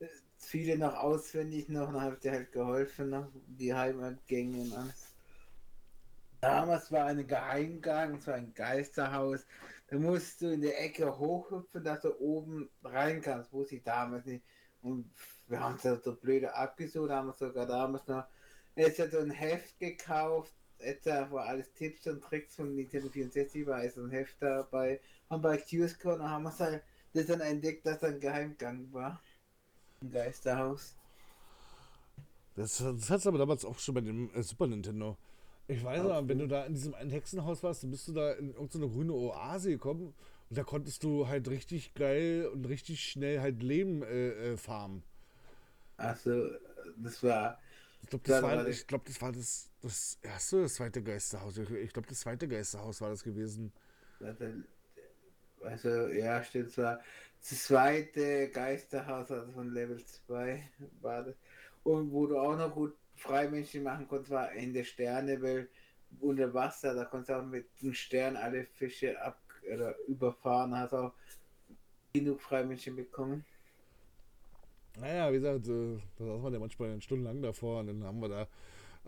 [0.00, 4.72] äh, viele noch auswendig noch, dann habe ich dir halt geholfen, noch die Heimatgänge und
[4.72, 5.14] alles.
[6.40, 9.46] Damals war ein Geheimgang, es war ein Geisterhaus.
[9.94, 14.26] Da musst du in der Ecke hochhüpfen, dass du oben rein kannst, wusste ich damals
[14.26, 14.44] nicht.
[14.82, 15.08] Und
[15.46, 18.24] wir haben es ja so blöde abgesucht, haben sogar damals noch
[18.74, 23.64] jetzt hat so ein Heft gekauft, etwa wo alles Tipps und Tricks von Nintendo 64
[23.68, 25.00] war, ist ein Heft dabei.
[25.30, 29.22] Haben bei QSCon haben wir es halt das dann entdeckt, dass ein Geheimgang war.
[30.02, 30.96] Ein Geisterhaus.
[32.56, 35.16] Das, das hat es aber damals auch schon bei dem äh, Super Nintendo.
[35.66, 38.32] Ich weiß aber, wenn du da in diesem einen Hexenhaus warst, dann bist du da
[38.32, 40.14] in irgendeine grüne Oase gekommen
[40.50, 45.02] und da konntest du halt richtig geil und richtig schnell halt Leben äh, äh, farmen.
[45.96, 46.50] Achso,
[46.96, 47.58] das war.
[48.02, 51.56] Ich glaube, das, war, ich glaub, das war das, das erste, das zweite Geisterhaus.
[51.56, 53.72] Ich glaube, das zweite Geisterhaus war das gewesen.
[55.62, 57.00] Also, ja, stimmt zwar.
[57.40, 60.62] Das zweite Geisterhaus, also von Level 2
[61.00, 61.34] war das.
[61.82, 65.70] Und wo du auch noch gut Freimenschen machen konntest, war in der Sternewelt
[66.20, 66.94] unter Wasser.
[66.94, 69.40] Da konntest du auch mit dem Stern alle Fische ab,
[69.72, 71.12] oder überfahren, hast auch
[72.12, 73.44] genug Freimännchen bekommen.
[75.00, 78.48] Naja, wie gesagt, da saß man ja manchmal stundenlang davor und dann haben wir da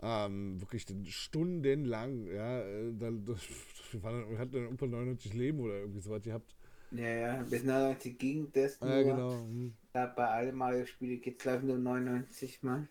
[0.01, 5.79] ähm, wirklich stundenlang, ja, äh, da, wir, waren, wir hatten dann irgendwann 99 Leben oder
[5.79, 6.55] irgendwie sowas gehabt.
[6.91, 8.89] Ja, ja, bis 99 ging das nur.
[8.89, 9.31] Ja, genau.
[9.31, 9.73] Hm.
[9.93, 12.87] Da bei allen Mario-Spielen geht es glaube nur 99 Mal.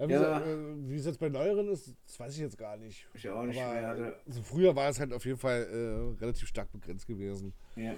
[0.00, 0.40] Ja, wie, ja.
[0.40, 3.06] Äh, wie es jetzt bei neueren ist, das weiß ich jetzt gar nicht.
[3.12, 3.88] Ich auch nicht Aber, mehr.
[3.88, 4.04] Also.
[4.26, 7.52] also früher war es halt auf jeden Fall äh, relativ stark begrenzt gewesen.
[7.76, 7.94] Ja.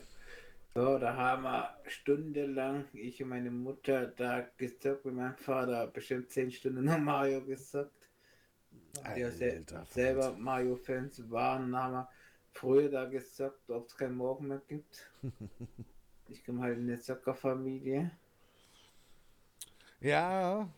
[0.75, 6.31] So, da haben wir stundenlang, ich und meine Mutter, da gezockt mit meinem Vater, bestimmt
[6.31, 8.09] 10 Stunden noch Mario gezockt.
[9.15, 12.09] Die sel selber Mario-Fans waren, haben wir
[12.53, 15.09] früher da gezockt, ob es keinen Morgen mehr gibt.
[16.29, 18.11] ich komme halt in eine Zockerfamilie.
[20.01, 20.69] Ja,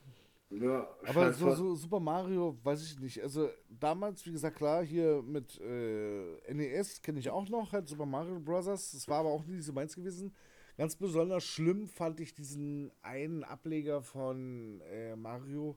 [0.51, 3.23] ja, aber so, so, Super Mario, weiß ich nicht.
[3.23, 8.07] Also damals, wie gesagt, klar, hier mit äh, NES kenne ich auch noch, halt Super
[8.07, 8.67] Mario Bros.
[8.67, 10.35] Das war aber auch nie so meins gewesen.
[10.77, 15.77] Ganz besonders schlimm fand ich diesen einen Ableger von äh, Mario,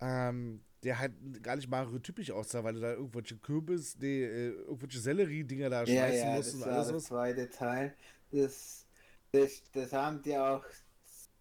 [0.00, 4.98] ähm, der halt gar nicht Mario-typisch aussah, weil du da irgendwelche Kürbis, nee, äh, irgendwelche
[4.98, 6.92] Sellerie-Dinger da ja, schmeißen ja, musst und alles was.
[6.92, 7.94] Das zweite Teil.
[8.32, 8.86] Das,
[9.30, 10.64] das, das haben die auch,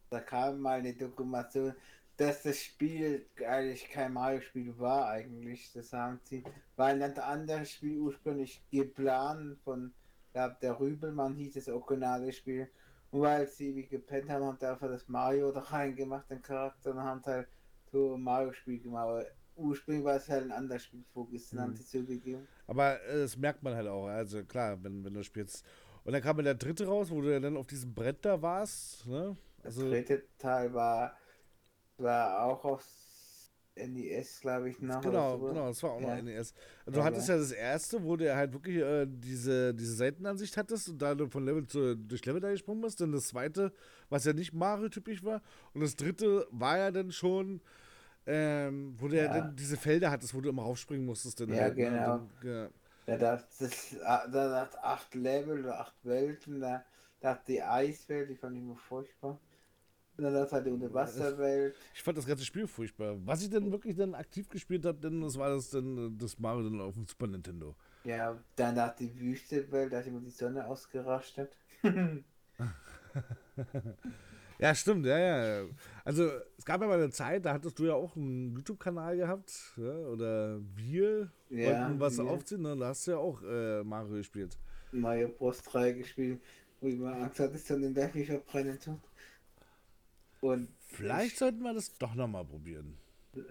[0.10, 1.74] da kam mal eine Dokumentation,
[2.18, 5.72] dass das Spiel eigentlich kein Mario-Spiel war eigentlich.
[5.74, 6.44] Das haben sie,
[6.76, 9.94] war ein ganz anderes Spiel ursprünglich geplant von,
[10.32, 12.70] glaube der Rübelmann hieß das Okonade-Spiel.
[13.12, 17.04] Und weil sie wie gepennt haben, haben einfach das Mario da reingemacht, den Charakter, und
[17.04, 17.48] haben halt
[17.92, 19.04] so ein Mario-Spiel gemacht.
[19.04, 19.26] Aber
[19.58, 21.62] ursprünglich war es halt ein anderes Spiel vorgestern, mhm.
[21.64, 22.48] haben sie zugegeben.
[22.68, 24.08] Aber äh, das merkt man halt auch.
[24.08, 25.66] Also klar, wenn, wenn du spielst.
[26.06, 29.08] Und dann kam der dritte raus, wo du ja dann auf diesem Brett da warst.
[29.08, 29.36] Ne?
[29.64, 31.18] Also, das dritte Teil war
[31.98, 32.86] war auch auf
[33.76, 35.02] NES, glaube ich, noch.
[35.02, 35.48] Genau, so.
[35.48, 36.16] genau, das war auch ja.
[36.16, 36.54] noch NES.
[36.86, 40.90] Du ja, hattest ja das erste, wo du halt wirklich äh, diese, diese Seitenansicht hattest
[40.90, 43.02] und da du von Level zu, durch Level da gesprungen bist.
[43.02, 43.74] Dann das zweite,
[44.10, 45.42] was ja nicht Mario-typisch war.
[45.74, 47.62] Und das dritte war ja dann schon,
[48.26, 49.24] ähm, wo du ja.
[49.24, 51.42] ja dann diese Felder hattest, wo du immer raufspringen musstest.
[51.42, 51.84] Dann ja, halt, ne?
[51.84, 52.06] genau.
[52.08, 52.70] Dann, ja.
[53.08, 53.70] Da dachte
[54.02, 56.84] da, da acht Level oder acht Welten, da
[57.20, 59.40] dachte die Eiswelt, die fand ich nur furchtbar.
[60.18, 61.76] Na, das hat die Unterwasserwelt.
[61.94, 63.18] Ich fand das ganze Spiel furchtbar.
[63.26, 66.70] Was ich denn wirklich dann aktiv gespielt habe, denn das war das dann das Mario
[66.70, 67.76] dann auf dem Super Nintendo.
[68.06, 71.52] Ja, danach die Wüstewelt, da hat immer die Sonne ausgerastet.
[74.60, 75.66] ja, stimmt, ja, ja.
[76.04, 79.52] Also es gab ja mal eine Zeit, da hattest du ja auch einen YouTube-Kanal gehabt,
[79.76, 82.26] ja, oder wir ja, wollten was wir.
[82.26, 82.78] aufziehen, ne?
[82.78, 84.58] da hast du ja auch äh, Mario gespielt.
[84.92, 86.42] Mario Bros 3 gespielt,
[86.80, 89.00] wo ich mal Angst hatte, dass dann den Berg nicht verbrennen tut.
[90.46, 92.98] Und Vielleicht sollten wir das doch nochmal probieren.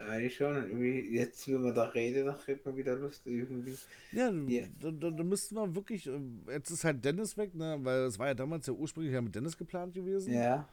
[0.08, 0.80] Eigentlich schon.
[1.12, 3.76] Jetzt, wenn man da redet, dann kriegt man wieder Lust irgendwie.
[4.12, 4.66] Ja, yeah.
[4.80, 6.06] da, da, da müssten wir wirklich.
[6.06, 6.20] Äh,
[6.52, 7.78] jetzt ist halt Dennis weg, ne?
[7.82, 10.32] Weil es war ja damals ja ursprünglich ja mit Dennis geplant gewesen.
[10.32, 10.66] Ja.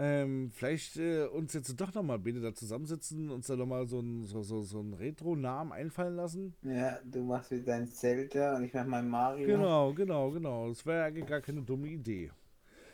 [0.00, 4.26] Ähm, vielleicht äh, uns jetzt doch nochmal beide da zusammensitzen, uns da nochmal so einen
[4.26, 6.54] so, so, so ein Retro-Namen einfallen lassen.
[6.62, 9.46] Ja, du machst wieder dein Zelda und ich mach mein Mario.
[9.46, 10.68] Genau, genau, genau.
[10.68, 12.30] Das wäre eigentlich gar keine dumme Idee.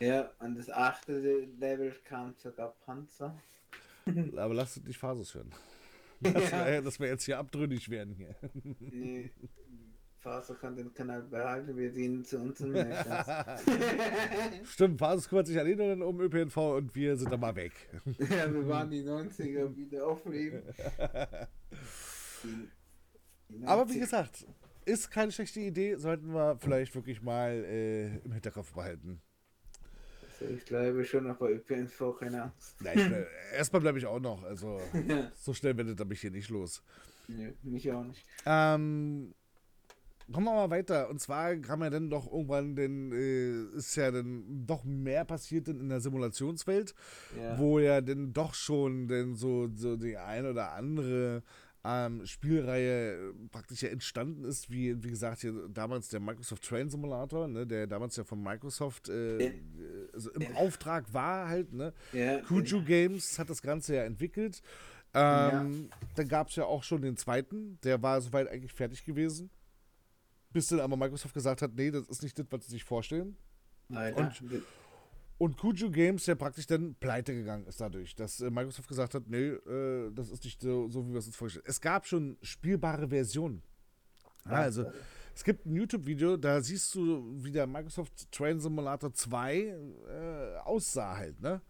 [0.05, 3.37] Ja, und das achte Level kam sogar Panzer.
[4.37, 5.53] Aber lasst es nicht Phasus hören.
[6.21, 7.01] Das ja.
[7.01, 8.35] wir jetzt hier abtrünnig werden hier.
[8.63, 9.31] Nee.
[10.21, 12.59] Fasus kann den Kanal behalten, wir dienen zu uns
[14.65, 17.73] Stimmt, Fasus kümmert sich alleine um ÖPNV und wir sind da mal weg.
[18.19, 20.63] ja, wir waren die 90er wieder aufleben.
[23.67, 24.47] Aber wie gesagt,
[24.87, 29.21] ist keine schlechte Idee, sollten wir vielleicht wirklich mal äh, im Hinterkopf behalten.
[30.51, 32.77] Ich bleibe schon noch bei ÖPNV, keine Angst.
[32.81, 33.27] Nein,
[33.57, 34.43] erstmal bleibe ich auch noch.
[34.43, 35.31] Also ja.
[35.35, 36.83] so schnell wendet er mich hier nicht los.
[37.29, 38.25] Nee, mich auch nicht.
[38.45, 39.35] Ähm,
[40.33, 41.09] kommen wir mal weiter.
[41.09, 45.69] Und zwar kam ja dann doch irgendwann, denn äh, ist ja dann doch mehr passiert
[45.69, 46.95] in der Simulationswelt,
[47.39, 47.59] ja.
[47.59, 51.43] wo ja dann doch schon denn so, so die ein oder andere
[51.85, 56.89] ähm, Spielreihe äh, praktisch ja entstanden ist, wie, wie gesagt, hier damals der Microsoft Train
[56.89, 59.53] Simulator, ne, der damals ja von Microsoft äh,
[60.13, 61.93] also im Auftrag war halt, ne?
[62.13, 62.85] Ja, Kuju ja.
[62.85, 64.63] Games hat das Ganze ja entwickelt.
[65.13, 65.97] Ähm, ja.
[66.17, 69.51] Dann gab es ja auch schon den zweiten, der war soweit eigentlich fertig gewesen.
[70.53, 73.37] Bis dann aber Microsoft gesagt hat, nee, das ist nicht das, was sie sich vorstellen.
[73.89, 74.43] Nein, und,
[75.39, 79.29] und Kuju Games ja praktisch dann pleite gegangen ist dadurch, dass äh, Microsoft gesagt hat,
[79.29, 81.65] nee, äh, das ist nicht so, so, wie wir es uns vorstellen.
[81.67, 83.63] Es gab schon spielbare Versionen.
[84.45, 84.85] Also
[85.35, 91.17] es gibt ein YouTube-Video, da siehst du, wie der Microsoft Train Simulator 2 äh, aussah
[91.17, 91.61] halt, ne?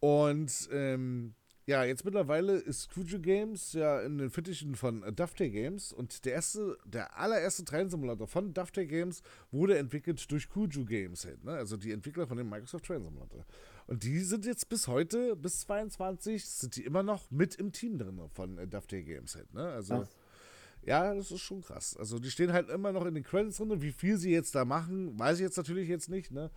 [0.00, 1.34] Und ähm,
[1.64, 6.24] Ja, jetzt mittlerweile ist Cujo Games ja in den Fittichen von äh, Dovetail Games und
[6.24, 11.52] der erste, der allererste Train-Simulator von Dovetail Games wurde entwickelt durch Cujo Games halt, ne?
[11.52, 13.46] Also die Entwickler von dem Microsoft Train Simulator.
[13.86, 17.96] Und die sind jetzt bis heute, bis 22, sind die immer noch mit im Team
[17.96, 19.64] drin von äh, Dovetail Games halt, ne?
[19.64, 19.94] Also.
[19.94, 20.08] Ach.
[20.84, 21.96] Ja, das ist schon krass.
[21.96, 23.82] Also die stehen halt immer noch in den Credits drin.
[23.82, 26.50] Wie viel sie jetzt da machen, weiß ich jetzt natürlich jetzt nicht, ne?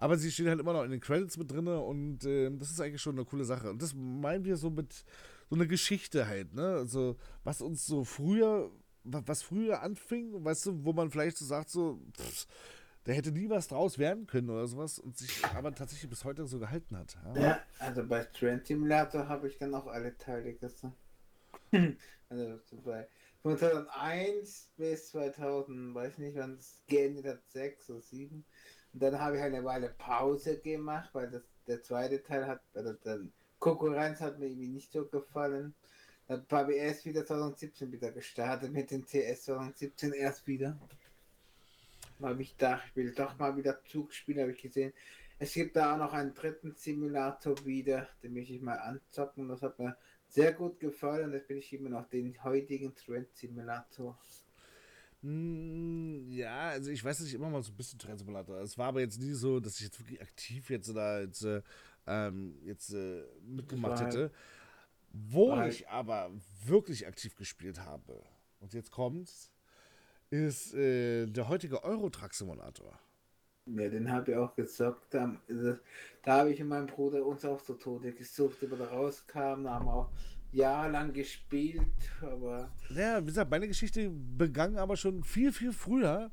[0.00, 2.80] Aber sie stehen halt immer noch in den Credits mit drin und äh, das ist
[2.80, 3.68] eigentlich schon eine coole Sache.
[3.70, 5.04] Und das meinen wir so mit
[5.50, 6.74] so einer Geschichte halt, ne?
[6.74, 8.70] Also, was uns so früher,
[9.04, 12.46] was früher anfing, weißt du, wo man vielleicht so sagt, so, pff,
[13.04, 16.46] da hätte nie was draus werden können oder sowas und sich aber tatsächlich bis heute
[16.46, 17.18] so gehalten hat.
[17.34, 20.94] Ja, ja also bei Trend Simulator habe ich dann auch alle Teile gesagt.
[22.30, 23.06] also bei
[23.42, 28.44] von 2001 bis 2000, weiß nicht, wann es geendet hat, 6 oder 7.
[28.92, 32.92] Und dann habe ich eine Weile Pause gemacht, weil das, der zweite Teil hat, also
[32.92, 33.20] der
[33.58, 35.74] Konkurrenz hat mir irgendwie nicht so gefallen.
[36.26, 40.78] Dann habe ich erst wieder 2017 wieder gestartet mit dem CS 2017 erst wieder.
[42.22, 44.92] Habe ich gedacht, ich will doch mal wieder Zug spielen, habe ich gesehen.
[45.38, 49.48] Es gibt da auch noch einen dritten Simulator wieder, den möchte ich mal anzocken.
[49.48, 49.96] Das hat mir
[50.28, 51.32] sehr gut gefallen.
[51.32, 54.18] Jetzt bin ich immer noch den heutigen Trend Simulator.
[55.22, 58.60] Hm, ja, also ich weiß nicht, immer mal so ein bisschen Trendsimulator.
[58.60, 61.62] Es war aber jetzt nie so, dass ich jetzt wirklich aktiv jetzt da jetzt, äh,
[62.06, 64.30] ähm, jetzt äh, mitgemacht hätte.
[65.12, 66.30] Wo Weil ich aber
[66.64, 68.22] wirklich aktiv gespielt habe,
[68.60, 69.50] und jetzt kommt's,
[70.30, 72.98] ist äh, der heutige Eurotruck Simulator.
[73.66, 75.12] Ja, den habe ich auch gezockt.
[75.12, 75.36] Da,
[76.22, 79.64] da habe ich und mein Bruder uns auch zu Tode gesucht, über da rauskam.
[79.64, 80.10] Da haben wir auch
[80.52, 81.82] jahrelang gespielt,
[82.20, 82.70] aber.
[82.94, 86.30] Ja, wie gesagt, meine Geschichte begann aber schon viel, viel früher,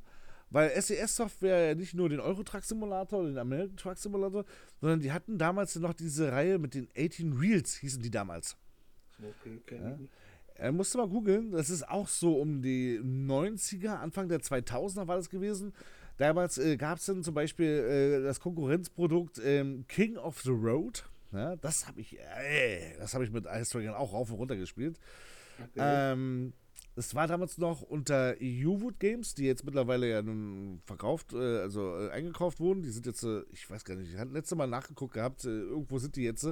[0.50, 4.44] weil SES-Software ja nicht nur den Euro-Truck-Simulator oder den American Truck Simulator,
[4.80, 8.56] sondern die hatten damals noch diese Reihe mit den 18 Reels, hießen die damals.
[9.18, 9.98] Okay, kenn ja.
[10.00, 10.08] ich.
[10.54, 15.16] Er musste mal googeln, das ist auch so um die 90er, Anfang der 2000er war
[15.16, 15.72] das gewesen.
[16.16, 21.04] Damals äh, gab es dann zum Beispiel äh, das Konkurrenzprodukt ähm, King of the Road.
[21.32, 22.18] Ja, das habe ich,
[22.98, 24.98] das habe ich mit Ice Dragon auch rauf und runter gespielt.
[25.58, 25.78] Okay.
[26.12, 26.52] Ähm,
[26.98, 31.96] es war damals noch unter EU-Wood Games, die jetzt mittlerweile ja nun verkauft, äh, also
[31.96, 32.82] äh, eingekauft wurden.
[32.82, 35.48] Die sind jetzt, äh, ich weiß gar nicht, ich hatte letzte Mal nachgeguckt gehabt, äh,
[35.48, 36.48] irgendwo sind die jetzt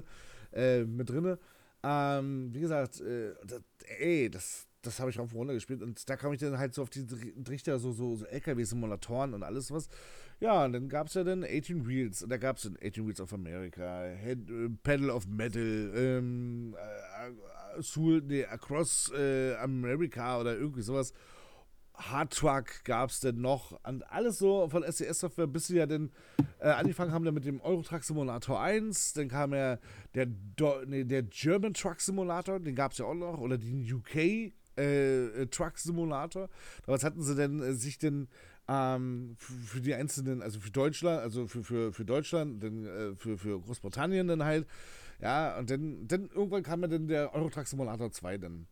[0.53, 1.37] äh, mit drin.
[1.83, 3.63] Ähm, wie gesagt, äh, das,
[3.99, 6.83] ey, das, das habe ich rauf und gespielt und da kam ich dann halt so
[6.83, 7.07] auf die
[7.45, 9.89] Trichter, so, so, so LKW-Simulatoren und alles was.
[10.41, 12.23] Ja, und dann gab es ja dann 18 Wheels.
[12.23, 16.77] Und da gab es dann 18 Wheels of America, Head, äh, Pedal of Metal, ähm,
[16.77, 21.13] äh, Soul, nee, Across äh, America oder irgendwie sowas.
[21.95, 23.79] Hard Truck gab es denn noch.
[23.83, 26.11] Und alles so von SES-Software, bis sie ja dann
[26.59, 29.15] äh, angefangen haben dann mit dem Euro Truck Simulator 1.
[29.15, 29.79] Dann kam ja
[30.15, 33.39] der, Do nee, der German Truck Simulator, den gab es ja auch noch.
[33.39, 36.49] Oder den UK äh, Truck Simulator.
[36.85, 38.29] Damals hatten sie dann äh, sich denn
[38.69, 43.39] ähm, für die einzelnen, also für Deutschland, also für, für, für Deutschland, dann, äh, für,
[43.39, 44.67] für Großbritannien dann halt.
[45.21, 48.67] Ja, und dann, dann irgendwann kam ja dann der Eurotruck Simulator 2 dann.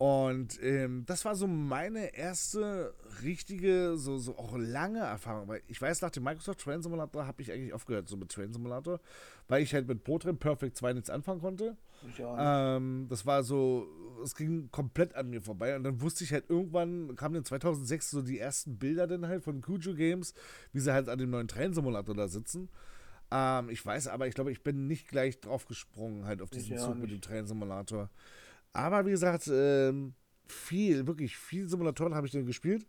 [0.00, 5.46] Und ähm, das war so meine erste richtige, so, so auch lange Erfahrung.
[5.46, 8.50] Weil ich weiß, nach dem Microsoft Train Simulator habe ich eigentlich aufgehört, so mit Train
[8.50, 8.98] Simulator,
[9.46, 11.76] weil ich halt mit ProTrain Perfect 2 nichts anfangen konnte.
[12.38, 13.88] Ähm, das war so,
[14.24, 15.76] es ging komplett an mir vorbei.
[15.76, 19.44] Und dann wusste ich halt irgendwann, kamen dann 2006 so die ersten Bilder dann halt
[19.44, 20.32] von Kujo Games,
[20.72, 22.70] wie sie halt an dem neuen Train Simulator da sitzen.
[23.30, 26.78] Ähm, ich weiß aber, ich glaube, ich bin nicht gleich drauf gesprungen, halt auf diesen
[26.78, 28.08] Zug mit dem Train Simulator.
[28.72, 30.14] Aber wie gesagt, ähm,
[30.46, 32.86] viel, wirklich viel Simulatoren habe ich dann gespielt.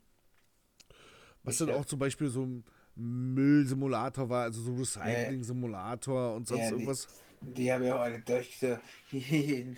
[1.44, 2.64] Was ich dann auch zum Beispiel so ein
[2.96, 7.08] Müllsimulator war, also so Recycling-Simulator und sonst ja, irgendwas.
[7.42, 8.78] Die, die haben ja auch alle durch so
[9.12, 9.78] jeden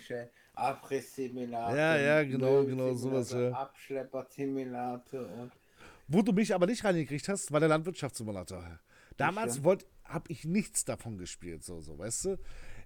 [0.54, 1.76] Abriss-Simulator.
[1.76, 3.32] Ja, ja, genau, genau, sowas.
[3.32, 3.50] Ja.
[3.52, 5.52] Abschlepper-Simulator und.
[6.06, 8.78] Wo du mich aber nicht reingekriegt hast, war der Landwirtschaftssimulator.
[9.16, 12.38] Damals habe ich nichts davon gespielt, so, so, weißt du?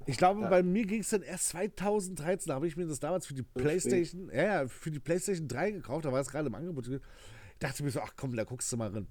[0.06, 0.48] Ich glaube, ja.
[0.48, 3.42] bei mir ging es dann erst 2013, da habe ich mir das damals für die
[3.42, 6.88] PlayStation, ja, ja, für die PlayStation 3 gekauft, da war es gerade im Angebot.
[6.88, 7.00] Ich
[7.58, 9.06] dachte mir so, ach komm, da guckst du mal rein.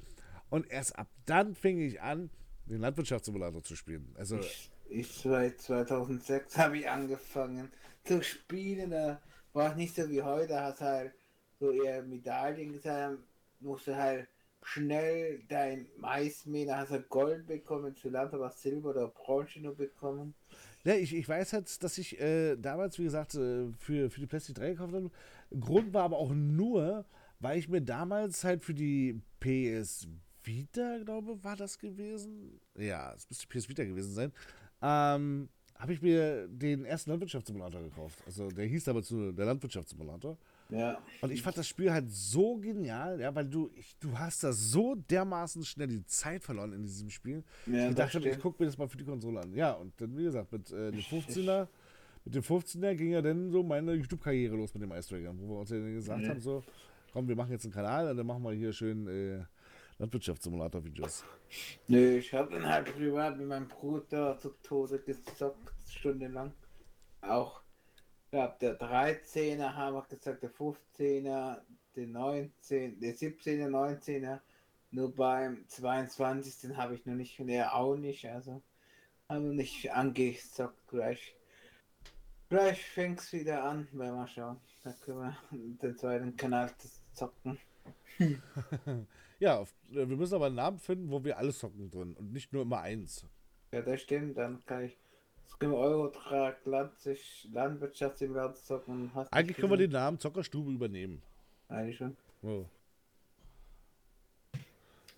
[0.49, 2.29] Und erst ab dann fing ich an,
[2.65, 4.13] den Landwirtschaftssimulator zu spielen.
[4.17, 7.71] Also ich, ich seit 2006 habe ich angefangen
[8.03, 8.91] zu spielen.
[8.91, 9.21] Da
[9.53, 11.13] war es nicht so wie heute, hast halt
[11.59, 13.19] so eher Medaillen gesagt,
[13.59, 14.27] musst du halt
[14.63, 19.59] schnell dein Mais mähen, da hast du Gold bekommen, zu Land aber Silber oder Bronze
[19.59, 20.35] nur bekommen.
[20.87, 24.25] Ja, ich, ich weiß halt, dass ich äh, damals, wie gesagt, äh, für, für die
[24.25, 25.11] PlayStation 3 gekauft habe.
[25.59, 27.03] Grund war aber auch nur,
[27.41, 30.07] weil ich mir damals halt für die PS
[30.43, 32.61] Vita, glaube war das gewesen.
[32.77, 34.31] Ja, es müsste PS Vita gewesen sein.
[34.81, 38.23] Ähm, habe ich mir den ersten Landwirtschaftssimulator gekauft.
[38.25, 40.37] Also der hieß aber zu der Landwirtschaftssimulator.
[40.69, 40.97] Ja.
[41.21, 44.51] Und ich fand das Spiel halt so genial, ja, weil du, ich, du hast da
[44.51, 47.43] so dermaßen schnell die Zeit verloren in diesem Spiel.
[47.65, 49.53] Ja, ich dachte, ich gucke mir das mal für die Konsole an.
[49.53, 51.67] Ja, und dann, wie gesagt, mit äh, dem 15er,
[52.25, 55.47] mit dem 15er ging ja dann so meine YouTube-Karriere los mit dem Ice Dragon, wo
[55.55, 56.29] wir uns ja dann gesagt Ja.
[56.29, 56.63] haben, so,
[57.13, 59.43] komm, wir machen jetzt einen Kanal und dann machen wir hier schön äh,
[59.99, 61.23] Landwirtschaftssimulator-Videos.
[61.87, 66.51] Nö, ich habe dann halt privat mit meinem Bruder zu Tode gezockt, stundenlang.
[67.21, 67.61] Auch,
[68.37, 71.59] glaube, der 13er haben wir gesagt, der 15er,
[71.95, 74.39] der 19, der 17er, 19er.
[74.91, 76.77] Nur beim 22.
[76.77, 78.61] habe ich noch nicht, und er auch nicht, also
[79.27, 81.35] haben wir nicht angezockt gleich.
[82.49, 84.57] Gleich fängt es wieder an, werden wir schauen.
[84.83, 85.37] Da können wir
[85.81, 86.71] den zweiten Kanal
[87.13, 87.57] zocken.
[89.39, 92.33] Ja, auf, äh, wir müssen aber einen Namen finden, wo wir alles zocken drin und
[92.33, 93.23] nicht nur immer eins.
[93.71, 94.97] Ja, das stimmt, dann kann ich
[95.47, 98.93] das können wir Eurotrack, Landsicht, Landwirtschaftssimulator zocken.
[99.03, 101.21] und hast Eigentlich können wir den Namen Zockerstube übernehmen.
[101.69, 102.15] Eigentlich schon.
[102.43, 102.65] Oh.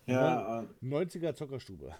[0.06, 1.94] Ja, und, 90er Zockerstube.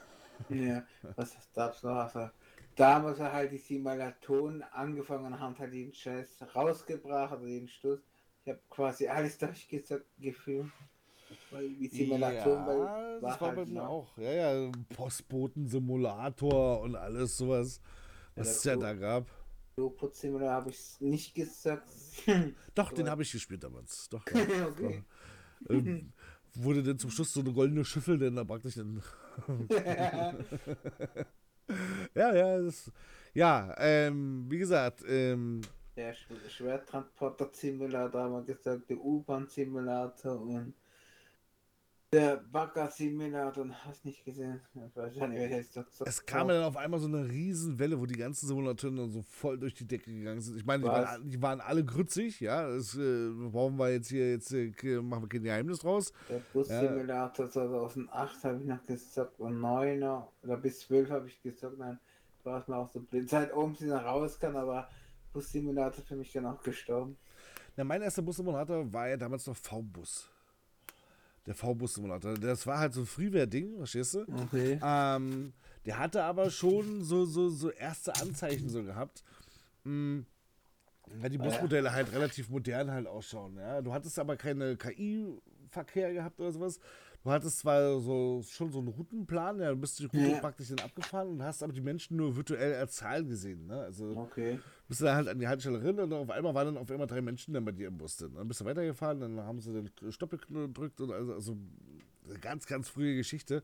[0.48, 0.82] ja,
[1.16, 1.96] was darfst du noch?
[1.96, 2.30] Also,
[2.74, 8.00] damals halt die Simulatoren angefangen und haben halt den Scheiß rausgebracht oder den Stoß.
[8.44, 10.66] Ich habe quasi alles durchgezockt gefühlt.
[11.52, 14.18] Die Simulatoren ja, das war bei halt mir noch- auch.
[14.18, 17.80] Ja, ja, Postboten-Simulator und alles sowas,
[18.34, 19.26] was Ja, es ja da gab.
[19.78, 21.88] Robot Simulator habe ich nicht gezockt.
[22.74, 24.08] Doch, den habe ich gespielt damals.
[24.08, 24.66] Doch, ja.
[24.66, 25.04] okay.
[25.68, 26.12] ähm,
[26.54, 29.02] wurde denn zum Schluss so eine goldene Schüffel, denn da praktisch dann.
[32.14, 32.90] ja, ja, das,
[33.32, 35.60] ja, ähm, wie gesagt, ähm,
[35.96, 40.74] Der Sch Schwertransporter-Simulator haben wir gesagt, der U-Bahn-Simulator und
[42.12, 44.60] der Bagger-Simulator und hast nicht gesehen.
[44.74, 45.06] Ja
[46.04, 49.22] es kam ja dann auf einmal so eine Riesenwelle, wo die ganzen Simulatoren dann so
[49.22, 50.56] voll durch die Decke gegangen sind.
[50.56, 52.68] Ich meine, die, waren, die waren alle grützig, ja.
[52.68, 56.12] Das äh, brauchen wir jetzt hier, jetzt äh, machen wir kein Geheimnis draus.
[56.28, 61.78] Der Bus-Simulator 2008 habe ich noch gezockt und 9er oder bis 12 habe ich gezockt.
[61.78, 62.00] Dann
[62.42, 63.30] war es mir auch so blind.
[63.30, 64.88] Seit oben sie dann rauskam, aber
[65.32, 67.16] Bus-Simulator für mich dann auch gestorben.
[67.76, 70.28] Na, mein erster Bussimulator war ja damals noch V-Bus.
[71.50, 72.34] Der V-Bus-Simulator.
[72.34, 74.20] Das war halt so ein Freeware-Ding, verstehst du?
[74.44, 74.78] Okay.
[74.80, 75.52] Ähm,
[75.84, 79.24] der hatte aber schon so, so, so erste Anzeichen so gehabt.
[79.82, 80.20] Mm,
[81.16, 81.42] weil die ja.
[81.42, 83.56] Busmodelle halt relativ modern halt ausschauen.
[83.56, 83.82] Ja?
[83.82, 86.78] Du hattest aber keine KI-Verkehr gehabt oder sowas.
[87.22, 90.40] Du hattest zwar so, schon so einen Routenplan, ja, du bist die Route Ja.
[90.40, 93.66] praktisch dann abgefahren und hast aber die Menschen nur virtuell als Zahl gesehen.
[93.66, 93.78] Ne?
[93.78, 94.58] Also Okay.
[94.88, 97.06] bist du dann halt an die Haltestelle rein und auf einmal waren dann auf einmal
[97.06, 98.32] drei Menschen dann bei dir im Bus drin.
[98.36, 101.56] Dann bist du weitergefahren, dann haben sie den Stopp gedrückt und also, also
[102.24, 103.62] eine ganz, ganz frühe Geschichte.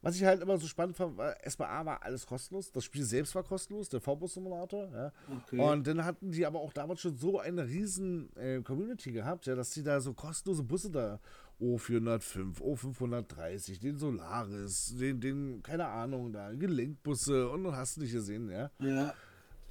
[0.00, 3.02] Was ich halt immer so spannend fand, war, erstmal A war alles kostenlos, das Spiel
[3.02, 5.12] selbst war kostenlos, der V-Bus-Simulator, ja.
[5.28, 5.58] Okay.
[5.60, 9.56] Und dann hatten die aber auch damals schon so eine riesen äh, Community gehabt, ja,
[9.56, 11.18] dass die da so kostenlose Busse da,
[11.60, 18.50] O405, O530, den Solaris, den, den, keine Ahnung, da, Gelenkbusse und du hast nicht gesehen,
[18.50, 19.14] ja ja.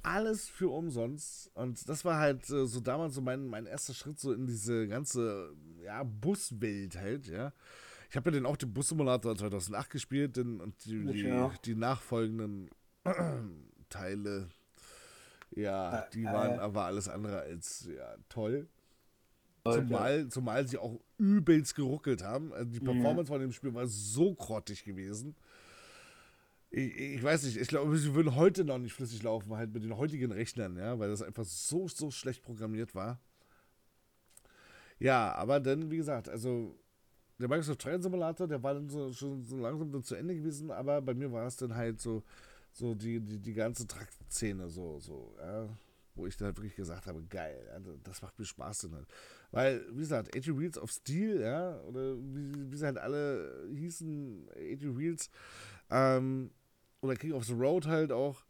[0.02, 1.50] alles für umsonst.
[1.54, 4.86] Und das war halt äh, so damals so mein, mein erster Schritt so in diese
[4.88, 7.52] ganze ja, Buswelt halt, ja.
[8.10, 11.56] Ich habe ja dann auch den Bussimulator 2008 gespielt den, und die, die, auch.
[11.58, 12.70] die nachfolgenden
[13.90, 14.48] Teile,
[15.54, 16.32] ja, Äh, die äh.
[16.32, 18.68] waren aber alles andere als ja, toll.
[19.74, 22.52] Zumal, zumal sie auch übelst geruckelt haben.
[22.52, 22.92] Also die Ja.
[22.92, 25.34] Performance von dem Spiel war so grottig gewesen.
[26.70, 29.82] Ich, ich weiß nicht, ich glaube, sie würden heute noch nicht flüssig laufen, halt mit
[29.84, 33.20] den heutigen Rechnern, ja, weil das einfach so, so schlecht programmiert war.
[34.98, 36.74] Ja, aber dann, wie gesagt, also
[37.38, 40.70] der Microsoft Train Simulator, der war dann so, schon so langsam dann zu Ende gewesen,
[40.70, 42.22] aber bei mir war es dann halt so,
[42.72, 45.68] so die, die, die ganze Trakt-Szene, so, so, ja,
[46.18, 49.08] wo ich dann halt wirklich gesagt habe, geil, ja, das macht mir Spaß dann halt.
[49.50, 54.48] Weil, wie gesagt, 80 Wheels of Steel, ja, oder wie, wie sie halt alle hießen,
[54.50, 55.30] 80 Wheels,
[55.90, 56.50] ähm,
[57.00, 58.44] oder King of the Road halt auch.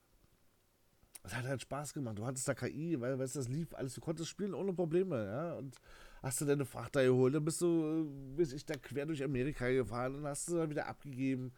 [1.23, 2.19] Das hat halt Spaß gemacht.
[2.19, 5.55] Du hattest da KI, weil, weißt das lief alles, du konntest spielen ohne Probleme, ja.
[5.55, 5.77] Und
[6.23, 9.69] hast du deine Frachter geholt, dann bist du, äh, bis ich da quer durch Amerika
[9.69, 11.53] gefahren und hast du dann wieder abgegeben.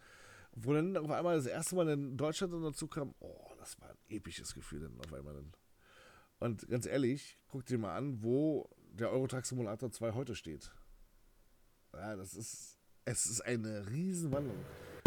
[0.52, 3.90] Wo dann auf einmal das erste Mal in Deutschland dann dazu kam, oh, das war
[3.90, 5.52] ein episches Gefühl dann auf einmal dann.
[6.40, 10.72] Und ganz ehrlich, guck dir mal an, wo der Eurotruck Simulator 2 heute steht.
[11.92, 14.56] Ja, das ist, es ist eine Riesenwandlung.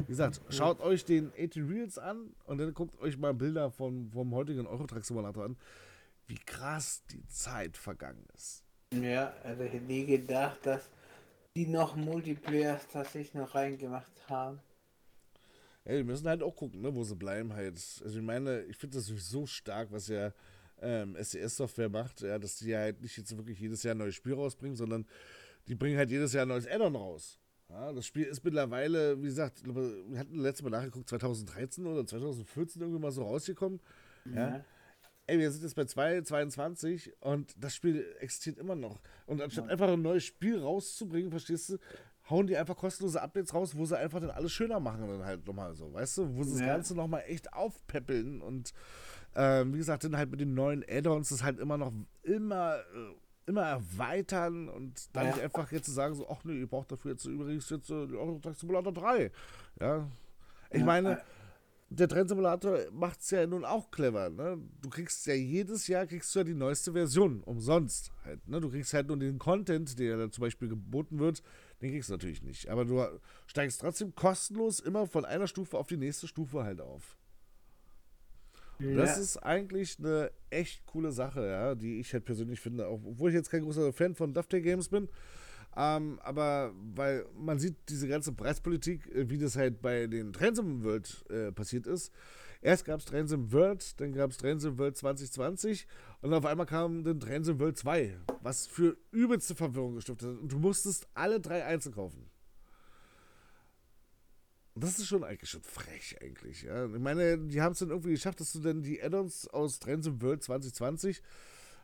[0.02, 4.12] Wie gesagt, schaut euch den 80 Reels an und dann guckt euch mal Bilder vom,
[4.12, 5.58] vom heutigen Eurotruck Simulator an,
[6.28, 8.64] wie krass die Zeit vergangen ist.
[8.94, 10.90] Ja, also ich hätte nie gedacht, dass
[11.56, 14.60] die noch Multiplayer tatsächlich noch reingemacht haben.
[15.86, 17.76] Ja, die müssen halt auch gucken, ne, wo sie bleiben halt.
[18.04, 20.32] Also ich meine, ich finde das so stark, was ja
[20.84, 24.34] ähm, SES-Software macht, ja, dass die halt nicht jetzt wirklich jedes Jahr ein neues Spiel
[24.34, 25.06] rausbringen, sondern
[25.68, 27.40] die bringen halt jedes Jahr ein neues Add-on raus.
[27.70, 32.82] Ja, das Spiel ist mittlerweile, wie gesagt, wir hatten letztes Mal nachgeguckt, 2013 oder 2014
[32.82, 33.80] irgendwie mal so rausgekommen.
[34.26, 34.50] Ja.
[34.50, 34.66] ja.
[35.26, 39.00] Ey, wir sind jetzt bei 2,22 und das Spiel existiert immer noch.
[39.26, 41.78] Und anstatt einfach ein neues Spiel rauszubringen, verstehst du,
[42.30, 45.46] hauen die einfach kostenlose Updates raus, wo sie einfach dann alles schöner machen dann halt
[45.48, 46.60] nochmal so, weißt du, wo sie ja.
[46.60, 48.74] das Ganze nochmal echt aufpäppeln und
[49.36, 51.92] ähm, wie gesagt, dann halt mit den neuen Add-ons das halt immer noch
[52.24, 53.14] immer, äh,
[53.46, 55.32] immer erweitern und dann ja.
[55.32, 57.94] nicht einfach jetzt zu sagen, so, ach nee, ihr braucht dafür jetzt übrigens jetzt äh,
[57.94, 59.32] Eurotruck Simulator 3.
[59.80, 60.08] Ja.
[60.70, 60.86] Ich ja.
[60.86, 61.22] meine,
[61.90, 64.30] der Trendsimulator macht es ja nun auch clever.
[64.30, 64.60] Ne?
[64.82, 68.48] Du kriegst ja jedes Jahr kriegst du ja die neueste Version, umsonst halt.
[68.48, 68.60] Ne?
[68.60, 71.44] Du kriegst halt nur den Content, der da zum Beispiel geboten wird,
[71.82, 72.70] den kriegst du natürlich nicht.
[72.70, 73.06] Aber du
[73.46, 77.18] steigst trotzdem kostenlos immer von einer Stufe auf die nächste Stufe halt auf.
[78.80, 78.96] Ja.
[78.96, 83.30] Das ist eigentlich eine echt coole Sache, ja, die ich halt persönlich finde, auch, obwohl
[83.30, 85.10] ich jetzt kein großer Fan von Dovetail Games bin.
[85.76, 90.84] Ähm, aber weil man sieht diese ganze Preispolitik, äh, wie das halt bei den Transim
[90.84, 92.12] World äh, passiert ist.
[92.62, 95.88] Erst gab es Transim World, dann gab es Transim World 2020
[96.22, 100.38] und auf einmal kam dann Transim World 2, was für übelste Verwirrung gestiftet hat.
[100.38, 102.30] Und du musstest alle drei einzeln kaufen.
[104.76, 106.64] Das ist schon eigentlich schon frech, eigentlich.
[106.64, 106.86] Ja.
[106.86, 110.22] Ich meine, die haben es dann irgendwie geschafft, dass du dann die Add-ons aus Transit
[110.22, 111.22] World 2020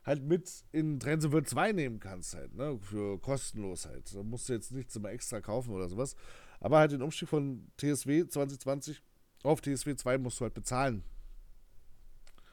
[0.06, 2.80] halt mit in Transit World 2 nehmen kannst, halt, ne?
[2.82, 4.14] Für kostenlos halt.
[4.16, 6.16] Da musst du jetzt nichts immer extra kaufen oder sowas.
[6.60, 9.04] Aber halt den Umstieg von TSW 2020
[9.44, 11.04] auf TSW 2 musst du halt bezahlen.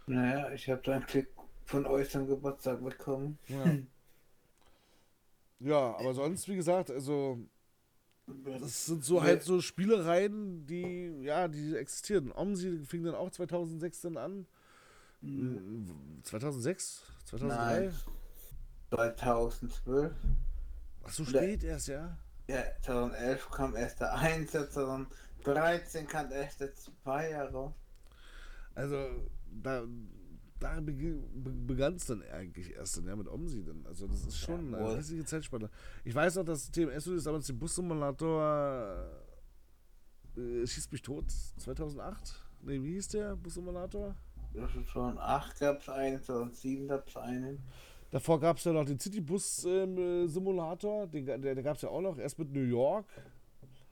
[0.06, 1.28] Naja, ich habe da einen Klick
[1.64, 3.38] von euch zum Geburtstag bekommen.
[3.48, 3.64] Ja.
[5.60, 7.40] ja, aber sonst, wie gesagt, also
[8.26, 12.32] das sind so halt so Spielereien, die, ja, die existieren.
[12.32, 14.46] Omsi fing dann auch 2006 dann an.
[15.20, 16.20] Mhm.
[16.22, 17.02] 2006?
[17.24, 17.80] 2003?
[17.80, 17.94] Nein.
[18.90, 20.12] 2012.
[21.04, 22.16] Ach so spät erst, ja?
[22.48, 27.74] Ja, 2011 kam erst der 1, 2013 kam erst der 2 Jahre.
[28.74, 29.84] Also, da,
[30.58, 33.84] da begann es dann eigentlich erst dann, ja, mit Omsi dann.
[33.86, 35.70] Also das ist schon ja, eine riesige Zeitspanne.
[36.04, 39.10] Ich weiß noch, dass TMS Studios damals den Bus-Simulator
[40.36, 41.24] äh, Schießt mich tot
[41.58, 42.42] 2008?
[42.62, 44.14] Ne, wie hieß der Bus-Simulator?
[44.52, 47.58] 2008 gab es einen, 2007 gab es einen.
[48.10, 52.00] Davor gab es ja noch den Citybus-Simulator, ähm, den, der, der gab es ja auch
[52.00, 53.06] noch, erst mit New York.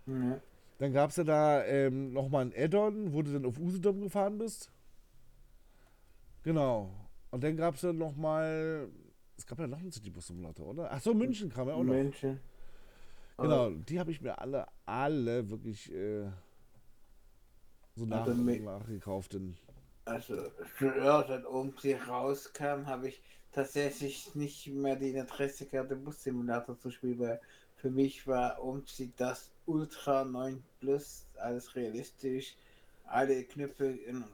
[0.06, 0.40] Mhm.
[0.78, 4.38] Dann gab es ja da ähm, nochmal ein Add-on, wo du dann auf Usedom gefahren
[4.38, 4.70] bist.
[6.44, 6.90] Genau.
[7.30, 8.88] Und dann gab es ja noch mal,
[9.36, 10.88] es gab ja noch einen Citybus-Simulator, oder?
[10.92, 11.92] Ach so, München kam ja auch noch.
[11.92, 12.38] München.
[13.36, 16.30] Genau, die habe ich mir alle, alle wirklich äh,
[17.96, 19.36] so nach also und nach gekauft.
[20.04, 20.36] Also,
[20.80, 23.20] ja, seit Umzieh rauskam, habe ich
[23.50, 27.40] tatsächlich nicht mehr die Interesse gehabt, den Bus-Simulator zu spielen, weil
[27.76, 32.54] für mich war Umzieh das Ultra 9 Plus, alles realistisch,
[33.04, 34.24] alle Knöpfe in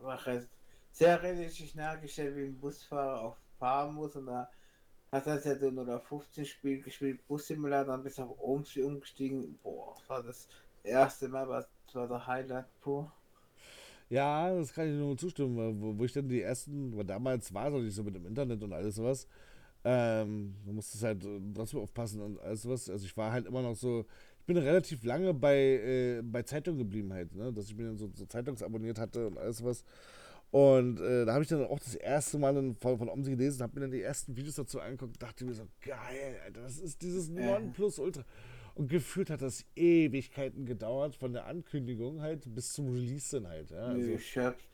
[0.93, 4.17] sehr realistisch nachgestellt, wie ein Busfahrer auch fahren muss.
[4.17, 4.51] Und da
[5.13, 9.59] hat er ja so oder 15 Spiel gespielt, Bus-Simulator, dann bis auf Ohmsee umgestiegen.
[9.63, 10.49] Boah, das war das
[10.83, 13.13] erste Mal, was war der Highlight pur.
[14.09, 17.67] Ja, das kann ich nur zustimmen, wo, wo ich dann die ersten, weil damals war
[17.67, 19.29] es noch nicht so mit dem Internet und alles sowas.
[19.85, 22.91] Ähm, du musstest halt trotzdem aufpassen und alles sowas.
[22.91, 24.05] Also ich war halt immer noch so,
[24.41, 27.53] ich bin relativ lange bei, äh, bei Zeitung geblieben halt, ne?
[27.53, 29.85] dass ich mir dann so, so Zeitungsabonniert hatte und alles was.
[30.51, 33.75] Und äh, da habe ich dann auch das erste Mal von, von Omsi gelesen, habe
[33.75, 37.01] mir dann die ersten Videos dazu angeguckt und dachte mir so, geil, Alter, das ist
[37.03, 38.25] dieses Nonplusultra.
[38.75, 43.71] Und gefühlt hat das Ewigkeiten gedauert, von der Ankündigung halt bis zum Release dann halt.
[43.71, 44.11] Ja, also.
[44.11, 44.65] Ich hab's,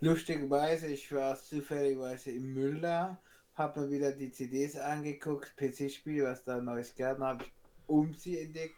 [0.00, 3.18] lustigerweise, ich war zufälligerweise im Müller,
[3.54, 7.52] habe mir wieder die CDs angeguckt, PC-Spiel, was da Neues gab, habe ich
[7.86, 8.76] Umsi entdeckt.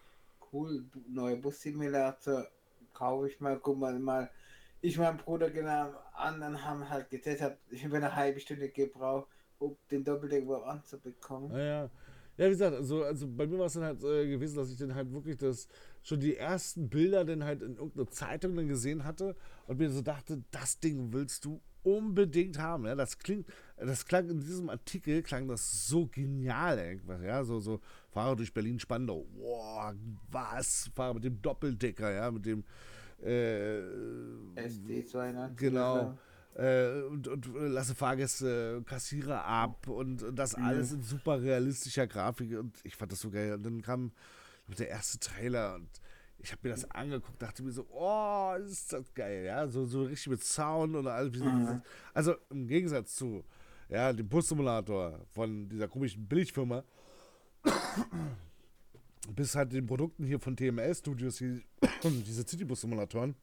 [0.52, 2.48] Cool, neue Bus-Simulator,
[2.94, 4.30] kaufe ich mal, guck mal mal
[4.86, 7.58] ich meinen Bruder genau anderen haben halt getestet.
[7.70, 9.26] Ich habe eine halbe Stunde gebraucht,
[9.58, 11.50] um den Doppeldeck überhaupt anzubekommen.
[11.50, 11.90] Ja, ja.
[12.38, 14.76] Ja, wie gesagt, also, also bei mir war es dann halt äh, gewesen, dass ich
[14.76, 15.68] dann halt wirklich das
[16.02, 19.34] schon die ersten Bilder dann halt in irgendeiner Zeitung dann gesehen hatte
[19.66, 22.84] und mir so dachte, das Ding willst du unbedingt haben.
[22.84, 27.58] Ja, das klingt, das klang in diesem Artikel klang das so genial irgendwas, ja, so
[27.58, 27.80] so
[28.10, 29.26] fahre durch Berlin Spandau.
[29.34, 29.94] Boah,
[30.30, 30.90] was?
[30.94, 32.64] Fahre mit dem Doppeldecker, ja, mit dem
[33.22, 33.80] äh,
[34.56, 36.16] SD2, Genau.
[36.54, 42.58] Äh, und, und lasse Fahrgäste, Kassierer ab und, und das alles in super realistischer Grafik
[42.58, 43.54] und ich fand das so geil.
[43.54, 44.12] Und dann kam
[44.78, 45.88] der erste Trailer und
[46.38, 50.04] ich habe mir das angeguckt, dachte mir so, oh, ist das geil, ja, so, so
[50.04, 51.38] richtig mit Sound und alles.
[51.38, 51.82] Mhm.
[52.14, 53.44] Also im Gegensatz zu,
[53.88, 56.84] ja, dem Bussimulator von dieser komischen Billigfirma,
[59.34, 61.62] bis halt den Produkten hier von TML Studios, die,
[62.04, 63.34] diese Citybus-Simulatoren,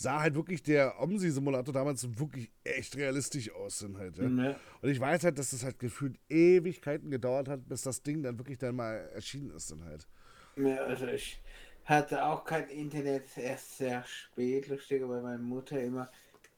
[0.00, 3.86] sah halt wirklich der OMSI-Simulator damals wirklich echt realistisch aus.
[3.98, 4.28] Halt, ja.
[4.28, 4.56] ja.
[4.80, 8.38] Und ich weiß halt, dass das halt gefühlt Ewigkeiten gedauert hat, bis das Ding dann
[8.38, 10.08] wirklich dann mal erschienen ist dann halt.
[10.56, 11.42] Ja, also ich
[11.84, 16.10] hatte auch kein Internet erst sehr spät, lustig, weil meine Mutter immer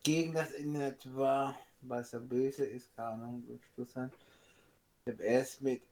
[0.02, 4.10] gegen das Internet war, weil es ja böse ist, keine Ahnung, sein.
[5.04, 5.82] Ich habe erst mit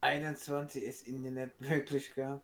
[0.00, 2.42] 21 ist Internet möglich gab.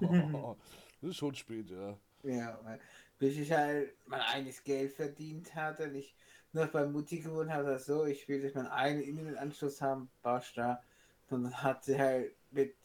[0.00, 0.56] Oh,
[1.00, 1.98] das ist schon spät, ja.
[2.22, 2.80] Ja, weil,
[3.18, 6.16] bis ich halt mein eigenes Geld verdient hatte ich
[6.52, 10.10] noch bei Mutti gewohnt habe, so, ich will dass meinen eigenen Internetanschluss haben,
[10.54, 10.82] da.
[11.28, 12.76] Und dann hat sie halt mit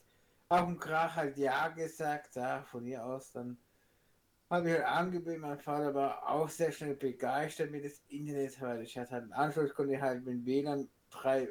[0.49, 3.57] auf dem Krach halt Ja gesagt, ja, von ihr aus, dann
[4.49, 8.81] habe ich halt angeboten, mein Vater war auch sehr schnell begeistert mit des Internet, weil
[8.81, 11.47] ich hatte halt einen Anschluss, konnte halt mit WLAN drei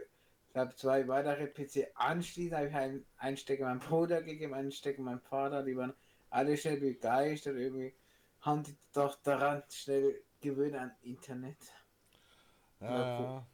[0.58, 4.72] ich habe zwei weitere PC anschließen, habe ich einen, einen Stecker meinem Bruder gegeben, einen
[4.72, 5.94] Stecker meinem Vater, die waren
[6.30, 7.94] alle schnell begeistert, irgendwie
[8.40, 11.58] haben die doch daran schnell gewöhnt an Internet.
[12.80, 13.46] Ja.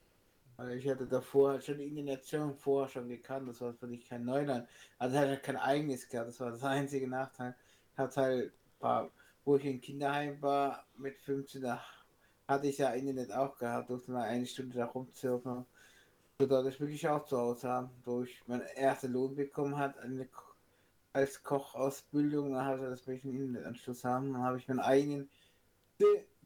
[0.57, 3.87] Also ich hatte davor halt schon die Internet schon vorher schon gekannt, das war für
[3.87, 4.67] mich kein Neuland.
[4.99, 7.55] Also hatte kein eigenes gehabt, das war das einzige Nachteil.
[7.99, 9.11] Hat halt, war,
[9.45, 11.85] wo ich im Kinderheim war, mit 15, da
[12.49, 15.67] hatte ich ja Internet auch gehabt, durfte mal eine Stunde da rumzirpen
[16.39, 20.29] ich wirklich auch zu Hause haben, wo ich meinen ersten Lohn bekommen hat eine,
[21.13, 25.31] als Kochausbildung, dann hatte das ich einen Internetanschluss haben, dann habe ich meinen eigenen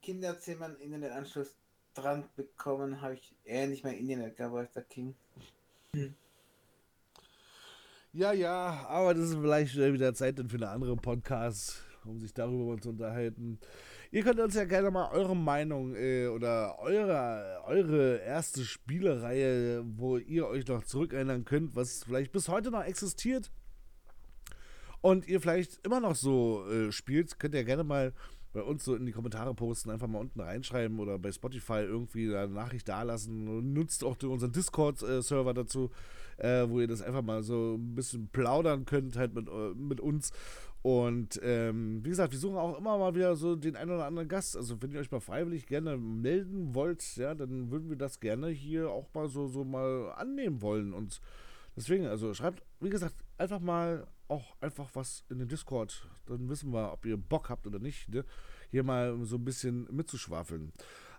[0.03, 1.57] Kinderzimmer Internetanschluss
[1.95, 5.15] dran bekommen, habe ich nicht mehr Internet gehabt als der King.
[8.13, 12.73] Ja, ja, aber das ist vielleicht wieder Zeit für eine andere Podcast, um sich darüber
[12.73, 13.59] mal zu unterhalten.
[14.11, 20.17] Ihr könnt uns ja gerne mal eure Meinung äh, oder eure, eure erste Spielereihe, wo
[20.17, 23.51] ihr euch noch zurückerinnern könnt, was vielleicht bis heute noch existiert
[25.03, 28.15] und ihr vielleicht immer noch so äh, spielt, könnt ihr gerne mal
[28.55, 32.35] bei uns so in die Kommentare posten, einfach mal unten reinschreiben oder bei Spotify irgendwie
[32.35, 33.75] eine Nachricht dalassen.
[33.75, 35.91] Nutzt auch unseren Discord-Server dazu,
[36.39, 40.01] äh, wo ihr das einfach mal so ein bisschen plaudern könnt, halt mit, äh, mit
[40.01, 40.33] uns.
[40.83, 44.29] Und ähm, wie gesagt, wir suchen auch immer mal wieder so den einen oder anderen
[44.29, 44.57] Gast.
[44.57, 48.49] Also wenn ihr euch mal freiwillig gerne melden wollt, ja, dann würden wir das gerne
[48.49, 50.93] hier auch mal so, so mal annehmen wollen.
[50.93, 51.21] Und
[51.77, 56.09] deswegen, also schreibt, wie gesagt, einfach mal auch einfach was in den Discord.
[56.27, 58.25] Dann wissen wir, ob ihr Bock habt oder nicht, ne?
[58.71, 60.73] hier mal so ein bisschen mitzuschwafeln.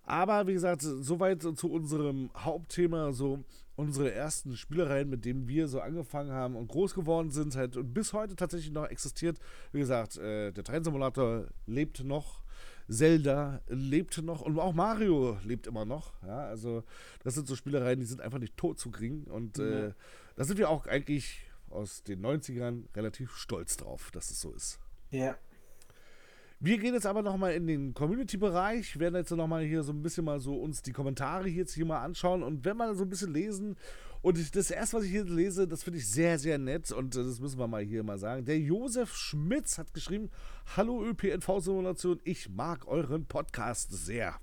[0.09, 3.43] Aber wie gesagt, soweit zu unserem Hauptthema, so
[3.75, 7.93] unsere ersten Spielereien, mit denen wir so angefangen haben und groß geworden sind, halt und
[7.93, 9.37] bis heute tatsächlich noch existiert.
[9.71, 12.41] Wie gesagt, äh, der Train-Simulator lebt noch.
[12.89, 16.11] Zelda lebt noch und auch Mario lebt immer noch.
[16.23, 16.83] Ja, also
[17.23, 19.25] das sind so Spielereien, die sind einfach nicht tot zu kriegen.
[19.25, 19.93] Und äh,
[20.35, 24.79] da sind wir auch eigentlich aus den 90ern relativ stolz drauf, dass es so ist.
[25.11, 25.37] Ja.
[26.61, 30.25] Wir gehen jetzt aber nochmal in den Community-Bereich, werden jetzt nochmal hier so ein bisschen
[30.25, 33.33] mal so uns die Kommentare jetzt hier mal anschauen und wenn wir so ein bisschen
[33.33, 33.77] lesen
[34.21, 37.39] und das erste, was ich hier lese, das finde ich sehr, sehr nett und das
[37.39, 38.43] müssen wir mal hier mal sagen.
[38.43, 40.31] Der Josef Schmitz hat geschrieben,
[40.75, 44.35] Hallo ÖPNV-Simulation, ich mag euren Podcast sehr.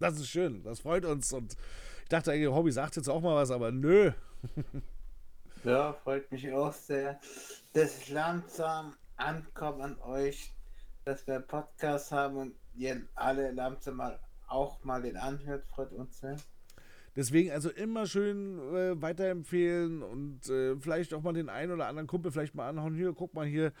[0.00, 1.56] Das ist schön, das freut uns und
[2.02, 4.12] ich dachte eigentlich, Hobby sagt jetzt auch mal was, aber nö.
[5.64, 7.18] ja, freut mich auch sehr.
[7.72, 10.54] Das ist langsam ankommt an euch,
[11.04, 14.18] dass wir Podcast haben und ihr alle langsam mal
[14.48, 16.36] auch mal den anhört, freut uns sehr.
[17.16, 22.06] Deswegen also immer schön äh, weiterempfehlen und äh, vielleicht auch mal den einen oder anderen
[22.06, 22.94] Kumpel vielleicht mal anhauen.
[22.94, 23.72] Hier, guck mal hier,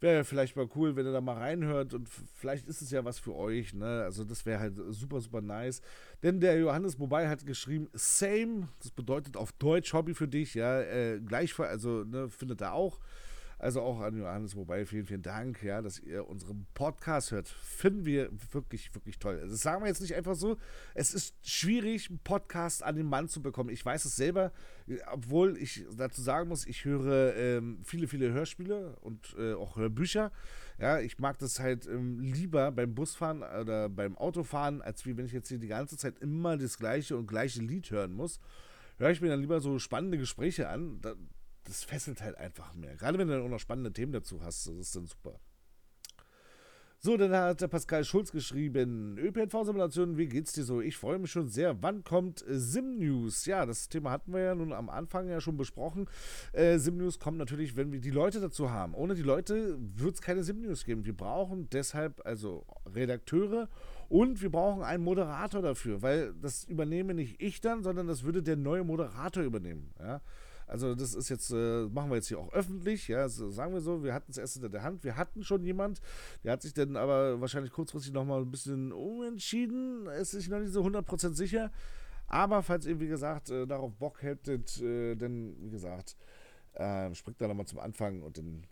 [0.00, 3.18] wäre vielleicht mal cool, wenn ihr da mal reinhört und vielleicht ist es ja was
[3.18, 3.74] für euch.
[3.74, 4.02] Ne?
[4.04, 5.82] Also das wäre halt super, super nice.
[6.22, 10.80] Denn der Johannes Mobile hat geschrieben, same, das bedeutet auf Deutsch Hobby für dich, ja,
[10.80, 13.00] äh, gleichfalls, also ne, findet er auch.
[13.66, 17.48] Also auch an Johannes Mobile, vielen, vielen Dank, ja, dass ihr unseren Podcast hört.
[17.48, 19.40] Finden wir wirklich, wirklich toll.
[19.40, 20.56] Also das sagen wir jetzt nicht einfach so.
[20.94, 23.70] Es ist schwierig, einen Podcast an den Mann zu bekommen.
[23.70, 24.52] Ich weiß es selber,
[25.10, 30.30] obwohl ich dazu sagen muss, ich höre ähm, viele, viele Hörspiele und äh, auch Hörbücher.
[30.78, 35.26] Ja, ich mag das halt ähm, lieber beim Busfahren oder beim Autofahren, als wie wenn
[35.26, 38.38] ich jetzt hier die ganze Zeit immer das gleiche und gleiche Lied hören muss
[38.98, 41.00] höre ich mir dann lieber so spannende Gespräche an.
[41.66, 42.96] Da, das fesselt halt einfach mehr.
[42.96, 45.40] Gerade wenn du dann auch noch spannende Themen dazu hast, das ist dann super.
[46.98, 50.80] So, dann hat der Pascal Schulz geschrieben: ÖPNV-Simulation, wie geht's dir so?
[50.80, 51.82] Ich freue mich schon sehr.
[51.82, 53.44] Wann kommt äh, Sim-News?
[53.44, 56.08] Ja, das Thema hatten wir ja nun am Anfang ja schon besprochen.
[56.52, 58.94] Äh, Sim-News kommt natürlich, wenn wir die Leute dazu haben.
[58.94, 61.04] Ohne die Leute wird es keine Sim-News geben.
[61.04, 63.68] Wir brauchen deshalb also Redakteure
[64.08, 68.42] und wir brauchen einen Moderator dafür, weil das übernehme nicht ich dann, sondern das würde
[68.42, 69.92] der neue Moderator übernehmen.
[70.00, 70.22] Ja.
[70.66, 73.80] Also das ist jetzt, äh, machen wir jetzt hier auch öffentlich, ja, so, sagen wir
[73.80, 76.00] so, wir hatten es erst hinter der Hand, wir hatten schon jemand,
[76.42, 80.72] der hat sich dann aber wahrscheinlich kurzfristig nochmal ein bisschen umentschieden, ist sich noch nicht
[80.72, 81.70] so 100% sicher,
[82.26, 86.16] aber falls ihr, wie gesagt, äh, darauf Bock hättet, äh, dann, wie gesagt,
[86.74, 88.66] äh, springt da nochmal zum Anfang und dann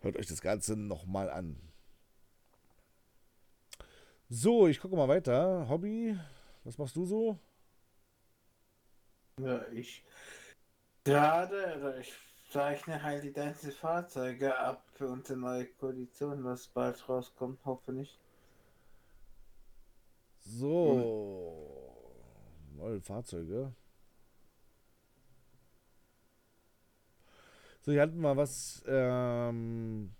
[0.00, 1.56] hört euch das Ganze nochmal an.
[4.28, 5.68] So, ich gucke mal weiter.
[5.68, 6.18] Hobby,
[6.64, 7.38] was machst du so?
[9.38, 10.02] Ja, ich
[11.06, 12.12] gerade, ich
[12.50, 18.18] zeichne halt die ganzen Fahrzeuge ab für unsere neue Koalition, was bald rauskommt, hoffentlich.
[20.40, 21.70] So,
[22.70, 22.76] hm.
[22.78, 23.72] neue Fahrzeuge.
[27.80, 30.12] So, hier hatten wir was ähm,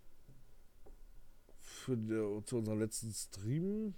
[1.58, 3.94] für zu unserem letzten Stream.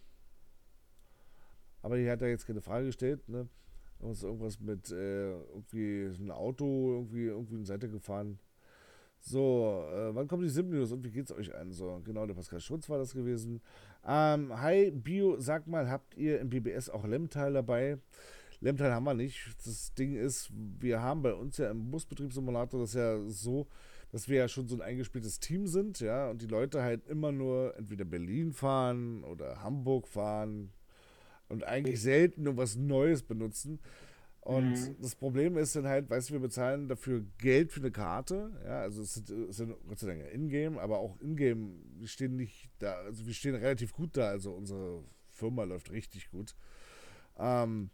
[1.83, 3.29] Aber hier hat er jetzt keine Frage gestellt.
[3.29, 3.49] Ne?
[4.01, 8.39] Irgendwas mit äh, irgendwie ein Auto irgendwie irgendwie in Seite gefahren.
[9.21, 11.73] So, äh, wann kommt die Sim-News und wie geht's euch an?
[11.73, 13.61] So, genau, der Pascal Schutz war das gewesen.
[14.07, 17.99] Ähm, hi, Bio, sag mal, habt ihr im BBS auch Lemmteil dabei?
[18.61, 19.57] Lemmteil haben wir nicht.
[19.65, 23.67] Das Ding ist, wir haben bei uns ja im Busbetriebssimulator das ja so,
[24.11, 27.33] dass wir ja schon so ein eingespieltes Team sind, ja, und die Leute halt immer
[27.33, 30.71] nur entweder Berlin fahren oder Hamburg fahren
[31.49, 33.81] und eigentlich selten nur was Neues benutzen.
[34.41, 34.97] Und mhm.
[35.01, 38.51] das Problem ist dann halt, weißt du, wir bezahlen dafür Geld für eine Karte.
[38.65, 42.37] Ja, also es sind, es sind Gott sei Dank Ingame, aber auch Ingame, wir stehen
[42.37, 44.29] nicht da, also wir stehen relativ gut da.
[44.29, 46.55] Also unsere Firma läuft richtig gut.
[47.39, 47.91] Ähm,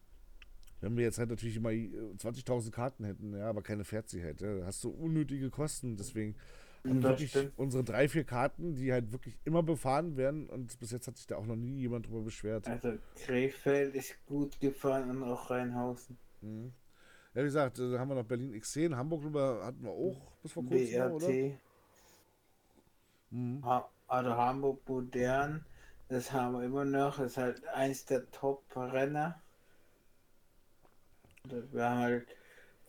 [0.80, 4.84] wenn wir jetzt halt natürlich immer 20.000 Karten hätten, ja, aber keine Fertigkeit, ja, hast
[4.84, 5.96] du unnötige Kosten.
[5.96, 6.36] Deswegen
[6.84, 11.16] wirklich unsere drei, vier Karten, die halt wirklich immer befahren werden und bis jetzt hat
[11.16, 12.68] sich da auch noch nie jemand drüber beschwert.
[12.68, 16.16] Also Krefeld ist gut gefahren und auch Rheinhausen.
[16.42, 16.72] Mhm.
[17.34, 20.52] Ja, wie gesagt, da haben wir noch Berlin X10, Hamburg drüber hatten wir auch bis
[20.52, 21.12] vor kurzem, BRT.
[21.12, 21.58] oder?
[23.30, 23.64] Mhm.
[24.06, 25.64] also Hamburg modern,
[26.08, 29.40] das haben wir immer noch, das ist halt eins der Top-Renner.
[31.72, 32.28] Wir haben halt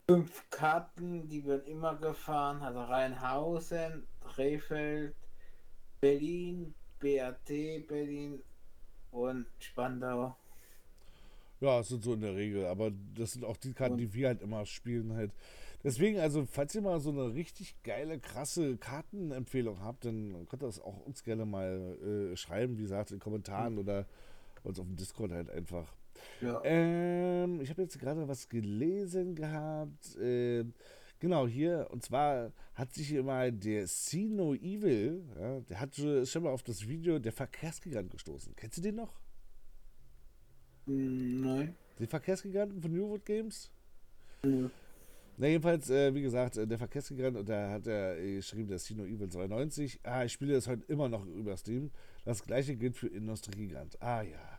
[0.08, 2.62] fünf Karten, die werden immer gefahren.
[2.62, 5.14] Also Rheinhausen, Rehfeld,
[6.00, 8.42] Berlin, BRT Berlin
[9.10, 10.36] und Spandau.
[11.60, 12.66] Ja, das sind so in der Regel.
[12.66, 15.32] Aber das sind auch die Karten, und die wir halt immer spielen halt.
[15.82, 20.66] Deswegen, also, falls ihr mal so eine richtig geile, krasse Kartenempfehlung habt, dann könnt ihr
[20.66, 23.80] das auch uns gerne mal äh, schreiben, wie gesagt, in Kommentaren mhm.
[23.80, 24.06] oder
[24.64, 25.94] uns auf dem Discord halt einfach.
[26.40, 26.60] Ja.
[26.64, 30.16] Ähm, ich habe jetzt gerade was gelesen gehabt.
[30.16, 30.64] Äh,
[31.18, 31.88] genau, hier.
[31.90, 36.62] Und zwar hat sich hier mal der Sino Evil, ja, der hat schon mal auf
[36.62, 38.54] das Video der Verkehrsgigant gestoßen.
[38.54, 39.18] Kennst du den noch?
[40.86, 41.74] Hm, nein.
[41.98, 43.70] Den Verkehrsgiganten von New World Games?
[44.44, 44.70] Ja.
[45.38, 48.78] Na, jedenfalls, äh, wie gesagt, äh, der Verkehrsgigant, und da hat er äh, geschrieben, der
[48.78, 50.00] Sino Evil 92.
[50.02, 51.90] Ah, ich spiele das heute immer noch über Steam.
[52.24, 54.00] Das gleiche gilt für Industriegigant.
[54.00, 54.55] Ah ja,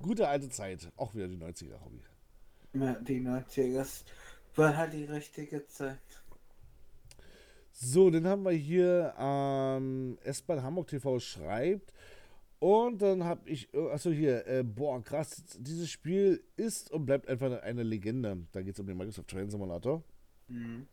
[0.00, 0.90] gute alte Zeit.
[0.96, 2.00] Auch wieder die 90er, Hobby.
[2.74, 3.86] Ja, die 90er
[4.54, 5.98] war halt die richtige Zeit.
[7.72, 11.92] So, dann haben wir hier ähm, S-Bahn Hamburg TV schreibt.
[12.58, 17.28] Und dann habe ich, äh, achso hier, äh, boah, krass, dieses Spiel ist und bleibt
[17.28, 18.38] einfach eine Legende.
[18.52, 20.02] Da geht es um den Microsoft Train Simulator.
[20.48, 20.86] Mhm.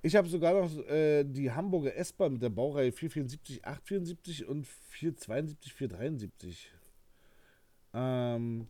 [0.00, 5.74] Ich habe sogar noch äh, die Hamburger S-Bahn mit der Baureihe 474, 874 und 472,
[5.74, 6.72] 473.
[7.94, 8.68] Ähm,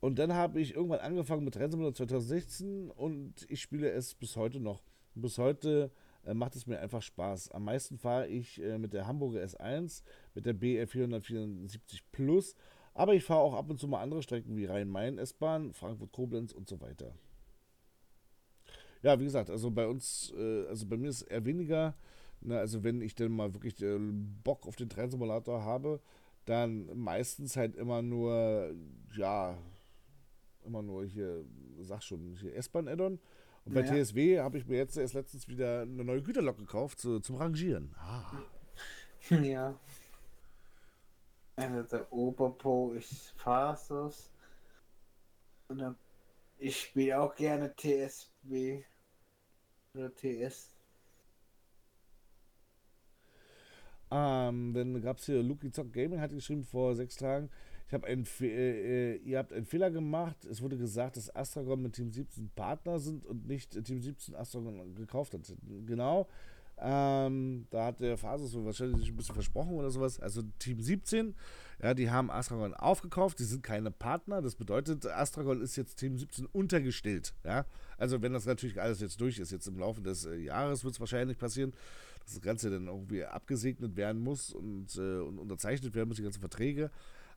[0.00, 4.60] und dann habe ich irgendwann angefangen mit Rennsimulator 2016 und ich spiele es bis heute
[4.60, 4.82] noch.
[5.14, 5.90] Bis heute
[6.24, 7.50] äh, macht es mir einfach Spaß.
[7.50, 10.02] Am meisten fahre ich äh, mit der Hamburger S1,
[10.34, 12.54] mit der BR 474 Plus,
[12.94, 16.80] aber ich fahre auch ab und zu mal andere Strecken wie Rhein-Main-S-Bahn, Frankfurt-Koblenz und so
[16.80, 17.14] weiter.
[19.02, 21.94] Ja, wie gesagt, also bei uns, äh, also bei mir ist eher weniger,
[22.40, 26.00] ne, also wenn ich dann mal wirklich äh, Bock auf den Trennsimulator habe,
[26.50, 28.74] dann meistens halt immer nur,
[29.16, 29.56] ja,
[30.64, 31.44] immer nur hier,
[31.80, 33.20] sag schon, hier S-Bahn-Addon.
[33.64, 34.02] Und bei naja.
[34.02, 37.94] TSW habe ich mir jetzt erst letztens wieder eine neue Güterlok gekauft zu, zum Rangieren.
[37.98, 38.32] Ah.
[39.30, 39.78] Ja.
[41.56, 44.30] Also der Oberpo ist Fasus.
[45.68, 45.94] Und
[46.58, 48.82] ich spiele auch gerne TSW
[49.94, 50.74] oder TS.
[54.10, 57.48] Ähm, dann gab es hier Lucky Zock Gaming, hat geschrieben vor sechs Tagen.
[57.86, 60.44] Ich hab ein, äh, ihr habt einen Fehler gemacht.
[60.44, 64.94] Es wurde gesagt, dass Astragon mit Team 17 Partner sind und nicht Team 17 Astragon
[64.94, 65.52] gekauft hat.
[65.86, 66.28] Genau.
[66.82, 70.18] Ähm, da hat der Phasus wahrscheinlich sich ein bisschen versprochen oder sowas.
[70.18, 71.34] Also Team 17,
[71.82, 74.40] ja, die haben Astragon aufgekauft, die sind keine Partner.
[74.40, 77.34] Das bedeutet, Astragon ist jetzt Team 17 untergestellt.
[77.44, 77.66] Ja?
[77.98, 80.94] Also wenn das natürlich alles jetzt durch ist, jetzt im Laufe des äh, Jahres wird
[80.94, 81.74] es wahrscheinlich passieren,
[82.24, 86.40] das Ganze dann irgendwie abgesegnet werden muss und, äh, und unterzeichnet werden muss, die ganzen
[86.40, 86.90] Verträge.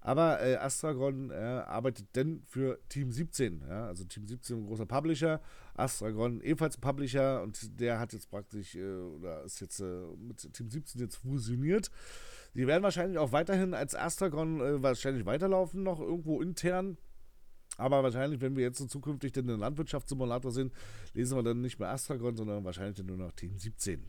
[0.06, 3.64] Aber äh, Astragon äh, arbeitet denn für Team 17.
[3.68, 3.88] Ja?
[3.88, 5.42] Also Team 17 ein großer Publisher,
[5.76, 10.52] Astragon ebenfalls ein Publisher und der hat jetzt praktisch, äh, oder ist jetzt äh, mit
[10.54, 11.90] Team 17 jetzt fusioniert.
[12.54, 16.98] Die werden wahrscheinlich auch weiterhin als Astragon äh, wahrscheinlich weiterlaufen, noch irgendwo intern.
[17.78, 20.74] Aber wahrscheinlich, wenn wir jetzt so zukünftig den Landwirtschaftssimulator sind,
[21.14, 24.04] lesen wir dann nicht mehr Astragon, sondern wahrscheinlich nur noch Team 17.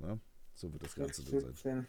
[0.00, 0.18] Ja?
[0.54, 1.86] So wird das Ganze dann sein.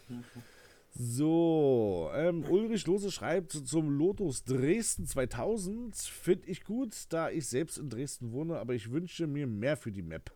[0.94, 5.96] So, ähm, Ulrich Lose schreibt zum Lotus Dresden 2000.
[5.96, 9.92] Finde ich gut, da ich selbst in Dresden wohne, aber ich wünsche mir mehr für
[9.92, 10.32] die Map.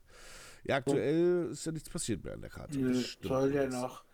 [0.63, 2.77] Ja, aktuell ist ja nichts passiert mehr an der Karte.
[2.79, 4.05] Nö, soll ja noch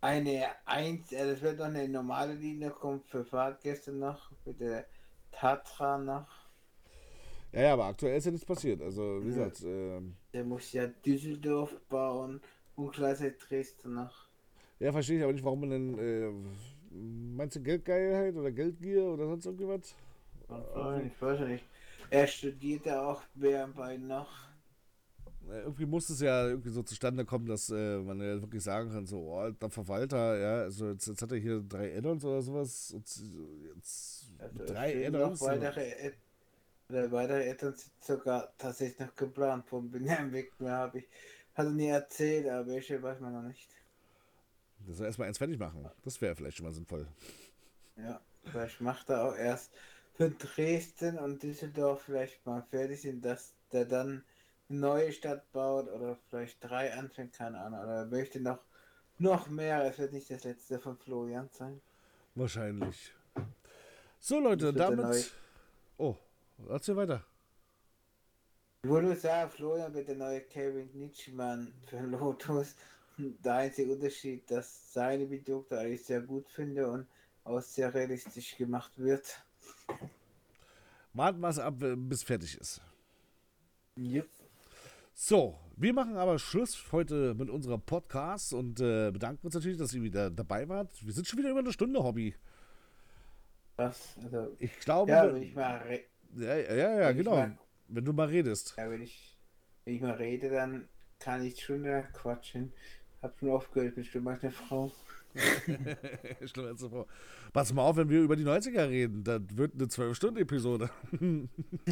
[0.00, 4.86] eine 1, äh, das wird noch eine normale Linie kommen für Fahrtgäste noch, mit der
[5.30, 6.28] Tatra noch.
[7.52, 8.82] Ja, ja, aber aktuell ist ja nichts passiert.
[8.82, 9.62] Also, wie gesagt.
[9.64, 12.40] Ähm, der muss ja Düsseldorf bauen
[12.76, 14.26] und gleichzeitig Dresden noch.
[14.78, 15.98] Ja, verstehe ich aber nicht, warum man denn.
[15.98, 16.30] Äh,
[17.36, 19.94] meinst du Geldgeilheit oder Geldgier oder sonst irgendwas?
[21.04, 21.64] Ich weiß nicht.
[22.10, 24.28] Er studierte auch nebenbei noch.
[25.48, 29.06] Irgendwie muss es ja irgendwie so zustande kommen, dass äh, man ja wirklich sagen kann,
[29.06, 32.90] so, oh, der Verwalter, ja, also jetzt, jetzt hat er hier drei Addons oder sowas
[32.92, 33.06] und
[33.76, 35.40] jetzt also drei Addons.
[35.40, 36.12] Weitere,
[36.88, 41.08] weitere Addons sind sogar tatsächlich noch geplant vom Benjamin Weg mehr habe ich,
[41.56, 43.68] hat er nie erzählt, aber welche weiß man noch nicht.
[44.86, 45.88] Das soll erstmal eins fertig machen.
[46.04, 47.06] Das wäre vielleicht schon mal sinnvoll.
[47.96, 49.72] Ja, vielleicht macht er auch erst
[50.14, 54.22] für Dresden und Düsseldorf vielleicht mal fertig sind, dass der dann
[54.68, 57.80] eine neue Stadt baut oder vielleicht drei anfängt, keine Ahnung.
[57.80, 58.60] Oder er möchte noch,
[59.18, 59.82] noch mehr.
[59.84, 61.80] Es wird nicht das letzte von Florian sein.
[62.34, 63.14] Wahrscheinlich.
[64.20, 65.32] So, Leute, damit.
[65.96, 66.16] Oh,
[66.68, 67.24] erzähl weiter.
[68.86, 72.76] Ich wollte sagen, Florian wird der neue Kevin Nitschmann für Lotus
[73.18, 77.08] der einzige Unterschied, dass seine Produkte eigentlich sehr gut finde und
[77.42, 79.44] auch sehr realistisch gemacht wird.
[81.14, 82.80] Warten wir es ab, bis fertig ist.
[83.98, 84.28] Yep.
[85.14, 89.94] So, wir machen aber Schluss heute mit unserem Podcast und äh, bedanken uns natürlich, dass
[89.94, 91.04] ihr wieder dabei wart.
[91.04, 92.36] Wir sind schon wieder über eine Stunde, Hobby.
[93.74, 94.16] Was?
[94.22, 95.10] Also, ich glaube.
[95.10, 95.82] Ja, wenn ich mal.
[96.36, 97.50] Ja, ja, ja, genau.
[97.88, 98.74] Mal, wenn du mal redest.
[98.76, 99.36] Ja, wenn ich,
[99.84, 102.72] wenn ich mal rede, dann kann ich schon quatschen.
[103.22, 104.92] Hab schon aufgehört, bin schlimmer als eine Frau.
[106.44, 107.06] schlimmer als eine Frau.
[107.52, 110.90] Pass mal auf, wenn wir über die 90er reden, das wird eine 12-Stunden-Episode.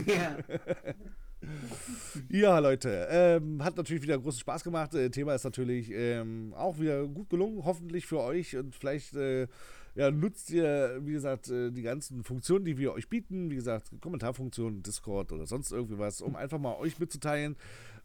[0.07, 0.37] ja.
[2.31, 4.95] ja, Leute, ähm, hat natürlich wieder großen Spaß gemacht.
[4.95, 9.47] Äh, Thema ist natürlich ähm, auch wieder gut gelungen, hoffentlich für euch und vielleicht äh,
[9.95, 13.91] ja, nutzt ihr, wie gesagt, äh, die ganzen Funktionen, die wir euch bieten, wie gesagt,
[14.01, 17.57] Kommentarfunktionen, Discord oder sonst irgendwie was, um einfach mal euch mitzuteilen,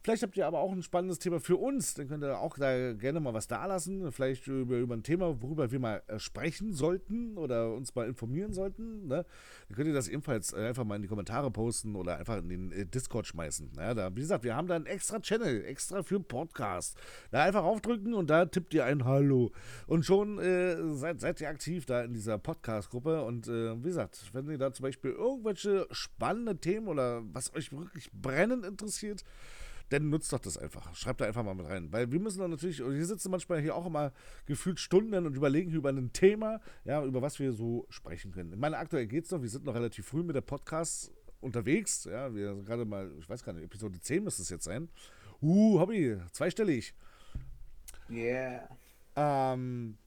[0.01, 1.93] Vielleicht habt ihr aber auch ein spannendes Thema für uns.
[1.93, 4.11] Dann könnt ihr auch da gerne mal was da lassen.
[4.13, 8.53] Vielleicht über, über ein Thema, worüber wir mal äh, sprechen sollten oder uns mal informieren
[8.53, 9.07] sollten.
[9.07, 9.25] Ne?
[9.67, 12.47] Dann könnt ihr das ebenfalls äh, einfach mal in die Kommentare posten oder einfach in
[12.47, 13.71] den äh, Discord schmeißen.
[13.75, 16.97] Ja, da, wie gesagt, wir haben da einen extra Channel, extra für Podcast.
[17.31, 19.51] Da einfach aufdrücken und da tippt ihr ein Hallo.
[19.85, 23.25] Und schon äh, seid, seid ihr aktiv da in dieser Podcast-Gruppe.
[23.25, 27.73] Und äh, wie gesagt, wenn ihr da zum Beispiel irgendwelche spannenden Themen oder was euch
[27.73, 29.25] wirklich brennend interessiert,
[29.89, 30.93] dann nutzt doch das einfach.
[30.95, 31.91] Schreibt da einfach mal mit rein.
[31.91, 34.13] Weil wir müssen dann natürlich, wir sitzen manchmal hier auch immer
[34.45, 38.53] gefühlt Stunden und überlegen über ein Thema, ja, über was wir so sprechen können.
[38.53, 41.11] Ich meine, aktuell geht es noch, wir sind noch relativ früh mit der Podcast
[41.41, 42.05] unterwegs.
[42.05, 44.89] Ja, wir sind gerade mal, ich weiß gar nicht, Episode 10 müsste es jetzt sein.
[45.41, 46.93] Uh, Hobby, zweistellig.
[48.09, 48.67] Yeah.
[49.15, 49.97] Ähm,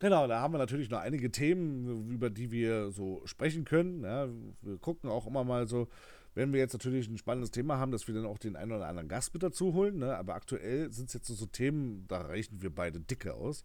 [0.00, 4.02] Genau, da haben wir natürlich noch einige Themen, über die wir so sprechen können.
[4.02, 4.28] Ja,
[4.62, 5.88] wir gucken auch immer mal so,
[6.34, 8.86] wenn wir jetzt natürlich ein spannendes Thema haben, dass wir dann auch den einen oder
[8.86, 9.98] anderen Gast mit dazu holen.
[9.98, 10.16] Ne?
[10.16, 13.64] Aber aktuell sind es jetzt so, so, Themen, da reichen wir beide dicke aus.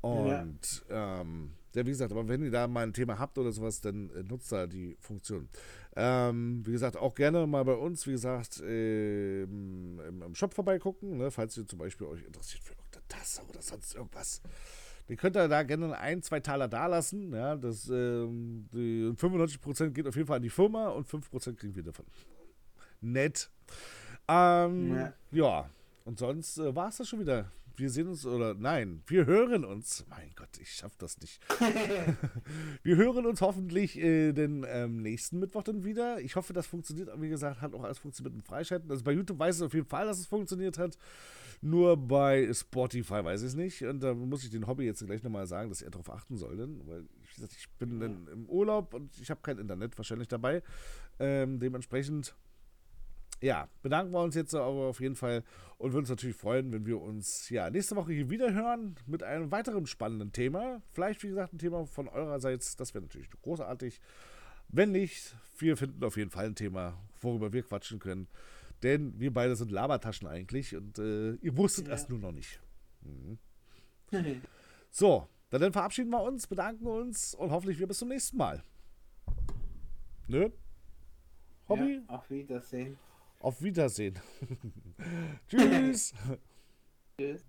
[0.00, 1.20] Und ja.
[1.20, 4.10] Ähm, ja, wie gesagt, aber wenn ihr da mal ein Thema habt oder sowas, dann
[4.10, 5.48] äh, nutzt da die Funktion.
[5.94, 11.18] Ähm, wie gesagt, auch gerne mal bei uns, wie gesagt, äh, im, im, Shop vorbeigucken,
[11.18, 11.30] ne?
[11.30, 14.42] falls ihr zum Beispiel euch interessiert für irgendeine Tasse oder sonst irgendwas.
[15.10, 17.34] Ihr könnt da gerne ein, zwei Taler da lassen.
[17.34, 21.74] Ja, das, ähm, die 95% geht auf jeden Fall an die Firma und 5% kriegen
[21.74, 22.06] wir davon.
[23.00, 23.50] Nett.
[24.28, 25.12] Ähm, ja.
[25.32, 25.70] ja.
[26.04, 27.50] Und sonst äh, war es das schon wieder.
[27.74, 30.04] Wir sehen uns, oder nein, wir hören uns.
[30.08, 31.40] Mein Gott, ich schaff das nicht.
[32.84, 36.20] wir hören uns hoffentlich äh, den ähm, nächsten Mittwoch dann wieder.
[36.20, 37.10] Ich hoffe, das funktioniert.
[37.20, 38.88] Wie gesagt, hat auch alles funktioniert mit dem Freischalten.
[38.88, 40.96] Also bei YouTube weiß ich auf jeden Fall, dass es funktioniert hat.
[41.62, 43.82] Nur bei Spotify weiß ich es nicht.
[43.82, 46.56] Und da muss ich den Hobby jetzt gleich nochmal sagen, dass er darauf achten soll.
[46.56, 48.32] Denn, weil, wie gesagt, ich bin ja.
[48.32, 50.62] im Urlaub und ich habe kein Internet wahrscheinlich dabei.
[51.18, 52.34] Ähm, dementsprechend
[53.42, 55.42] ja, bedanken wir uns jetzt aber auf jeden Fall
[55.78, 59.22] und würden uns natürlich freuen, wenn wir uns ja nächste Woche hier wieder hören mit
[59.22, 60.82] einem weiteren spannenden Thema.
[60.92, 62.76] Vielleicht, wie gesagt, ein Thema von eurerseits.
[62.76, 64.00] Das wäre natürlich großartig.
[64.68, 68.28] Wenn nicht, wir finden auf jeden Fall ein Thema, worüber wir quatschen können.
[68.82, 71.92] Denn wir beide sind Labertaschen eigentlich und äh, ihr wusstet ja.
[71.92, 72.60] erst nur noch nicht.
[73.02, 73.38] Mhm.
[74.90, 78.62] so, dann verabschieden wir uns, bedanken uns und hoffentlich wir bis zum nächsten Mal.
[80.28, 80.52] Ne?
[81.68, 82.02] Hobby?
[82.06, 82.98] Ja, auf Wiedersehen.
[83.40, 84.18] Auf Wiedersehen.
[85.48, 86.14] Tschüss.
[87.18, 87.44] Tschüss.